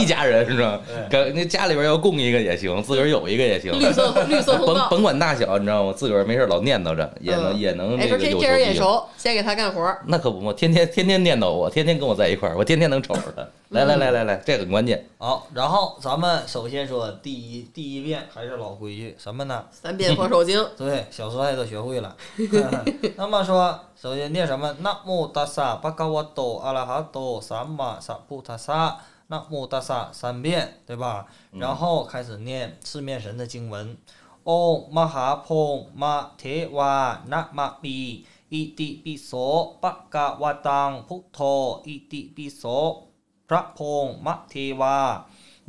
[0.02, 1.24] 一家人是吧对？
[1.24, 3.72] 跟那家里边要供一个也行，自个儿有一个也行。
[3.78, 4.56] 绿色 绿色。
[4.58, 5.92] 甭甭管大小，你知道吗？
[5.96, 8.74] 自个儿没事老念叨着，也能嗯也能哎，那个有哎这这人眼。
[8.74, 9.96] 熟，先给他干活。
[10.06, 13.46] 那可不嘛，天天天天念叨我，天天跟我在一块儿，我天天能瞅着他。
[13.74, 15.04] 来来来来来，这很关键。
[15.18, 19.66] 好，然后咱们首先说第一第一遍，还是老规矩，什么呢？
[19.72, 20.64] 三遍佛手经。
[20.78, 22.16] 对，小时帅都学会了。
[23.16, 24.72] 那么说，首先念什么？
[24.78, 28.96] 那木达萨巴嘎瓦多阿拉哈多三玛萨布达萨，
[29.26, 31.26] 那木达萨三遍，对吧？
[31.50, 33.96] 然后开始念四面神的经文。
[34.44, 38.24] 哦，玛哈婆玛提哇那玛比。
[38.50, 43.08] 伊地比索巴嘎瓦当普陀伊地比索
[43.49, 44.97] พระพงษ์มะเทวา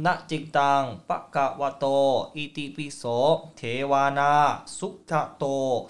[0.05, 1.85] นะจิกตังปะกะวะโต
[2.35, 3.03] อิติปิโส
[3.57, 4.33] เทวานา
[4.79, 5.45] สุขะโต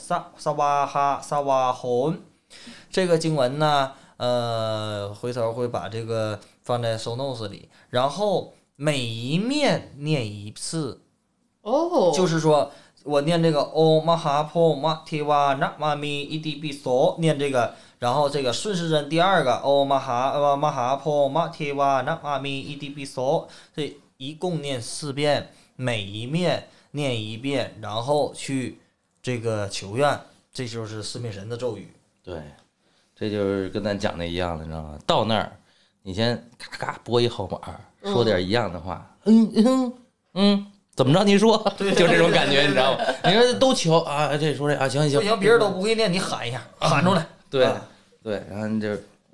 [0.08, 2.12] สะสวาหะสวาโหน
[2.90, 11.00] 这个经文呢，呃，回头会把这个放在 show notes 里，然后每一面念一次，
[11.62, 12.72] 哦，就是说
[13.04, 17.74] 我念这个 Om Maha Po Ma Te Wa Na Ma Mi I Di Bi So 念这个，
[18.05, 23.03] 然后这个顺时针第二个 Om Maha 呃 Maha Po Ma Te Wa Na Ma Mi e di Bi
[23.03, 28.77] So，这一共念四遍，每一面念一遍，然后去
[29.23, 30.19] 这个求愿，
[30.53, 31.91] 这就是四面神的咒语。
[32.23, 32.43] 对，
[33.15, 34.99] 这就是跟咱讲的一样的，你知道吗？
[35.07, 35.51] 到那儿，
[36.03, 37.59] 你先咔咔拨一号码，
[38.03, 39.93] 说点一样的话，嗯嗯
[40.35, 41.23] 嗯，怎么着？
[41.23, 42.99] 你说，就这种感觉，你知道吗？
[43.23, 47.25] 你说都求啊，这说这啊，行行行，不行，别人都不会念，你喊一下，喊出来。
[47.49, 47.81] 对啊
[48.25, 48.89] 对，然后你就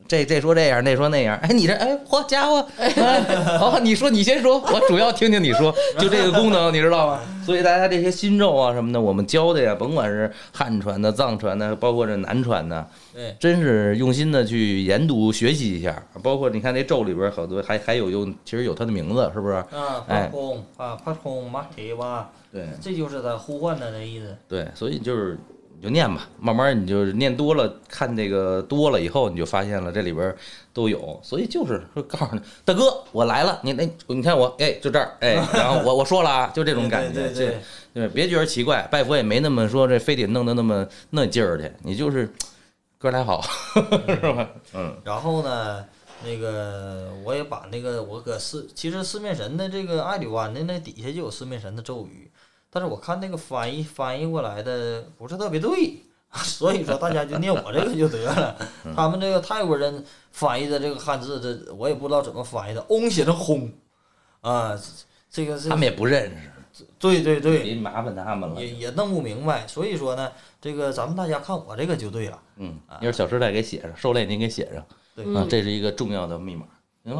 [0.05, 3.23] 这这说这样，那说那样，哎，你这哎，嚯家伙，哎，
[3.57, 7.21] 好，你说你先说，我主要听听你说，就这个功能，你知道吗？
[7.45, 16.03] 所以大家这些新咒啊什么的，我们教的呀，甭管是汉传的、藏传的，包括这南传的，对，真是用心的去研读学习一下。
[16.21, 19.53] 包括你看那咒里边好多还还有用，其实有它的名字，是不是？
[19.53, 24.35] 啊，哎帕空啊，帕空马提哇，对这就是他呼唤的那意思。
[24.49, 25.39] 对，所以就是
[25.81, 30.33] 你就念吧，慢慢你就念多了，看这个多了以后，你就发现了这里边
[30.71, 31.19] 都有。
[31.23, 37.57] 所以就是说告诉你，大哥，我来了，你那你看我，哎，就这儿，哎，然后我我说了啊，就这种感觉，对对对
[37.95, 42.31] 对，别觉得奇怪，拜佛也没那么说这非得弄得那么那劲儿去，你就是
[42.99, 43.41] 哥俩好，
[44.07, 44.49] 是吧？
[44.75, 45.83] 嗯，然后呢，
[46.23, 52.29] 那个我也把那个我搁四，其实四面神的这个爱里湾的那底下就有四面神的咒语，
[52.71, 55.97] 但是我看那个翻译翻译过来的不是特别对，
[56.31, 58.55] 所以说大家就念我这个就得了。
[58.95, 63.69] 他们这个泰国人翻译的这个汉字，这我也不知道怎么翻译的，嗡写成轰，
[64.39, 64.79] 啊，
[65.29, 68.67] 这个是他们也不认识，对对对，别麻烦他们了也。
[68.69, 72.41] 也弄不明白，所以说呢，这个咱们大家看我这个就对了。
[72.55, 76.65] 嗯，一会儿小时代给写上，受累您给写上，对啊，这是一个重要的密码，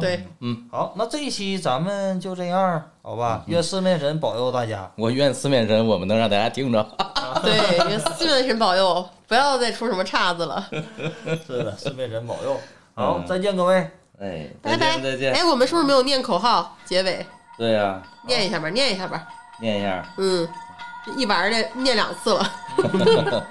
[0.00, 3.42] 对，嗯，好，那这一期咱们就这样，好吧？
[3.46, 4.88] 愿四面神保佑大家。
[4.96, 6.86] 我愿四面神，我们能让大家听着。
[7.42, 10.64] 对，愿四面神保佑，不要再出什么岔子了。
[11.44, 12.56] 是的，四面神保佑。
[12.94, 13.74] 好，嗯再见各位。
[14.20, 15.32] 哎，拜拜再见，再见。
[15.34, 17.26] 哎，我们是不是没有念口号结尾？
[17.58, 19.26] 对呀、念一下吧，念一下吧。
[19.60, 20.48] 念一下：嗯，
[21.04, 22.48] 这一晚上念念两次了。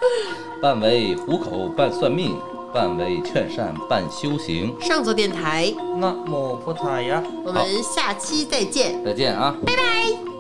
[0.62, 2.32] 半为糊口，半算命；
[2.74, 4.76] 半为劝善，半修行。
[4.82, 7.22] 上座电台，那么不塔呀。
[7.44, 9.04] 我们下期再见。
[9.04, 9.56] 再见啊！
[9.66, 10.31] 拜拜。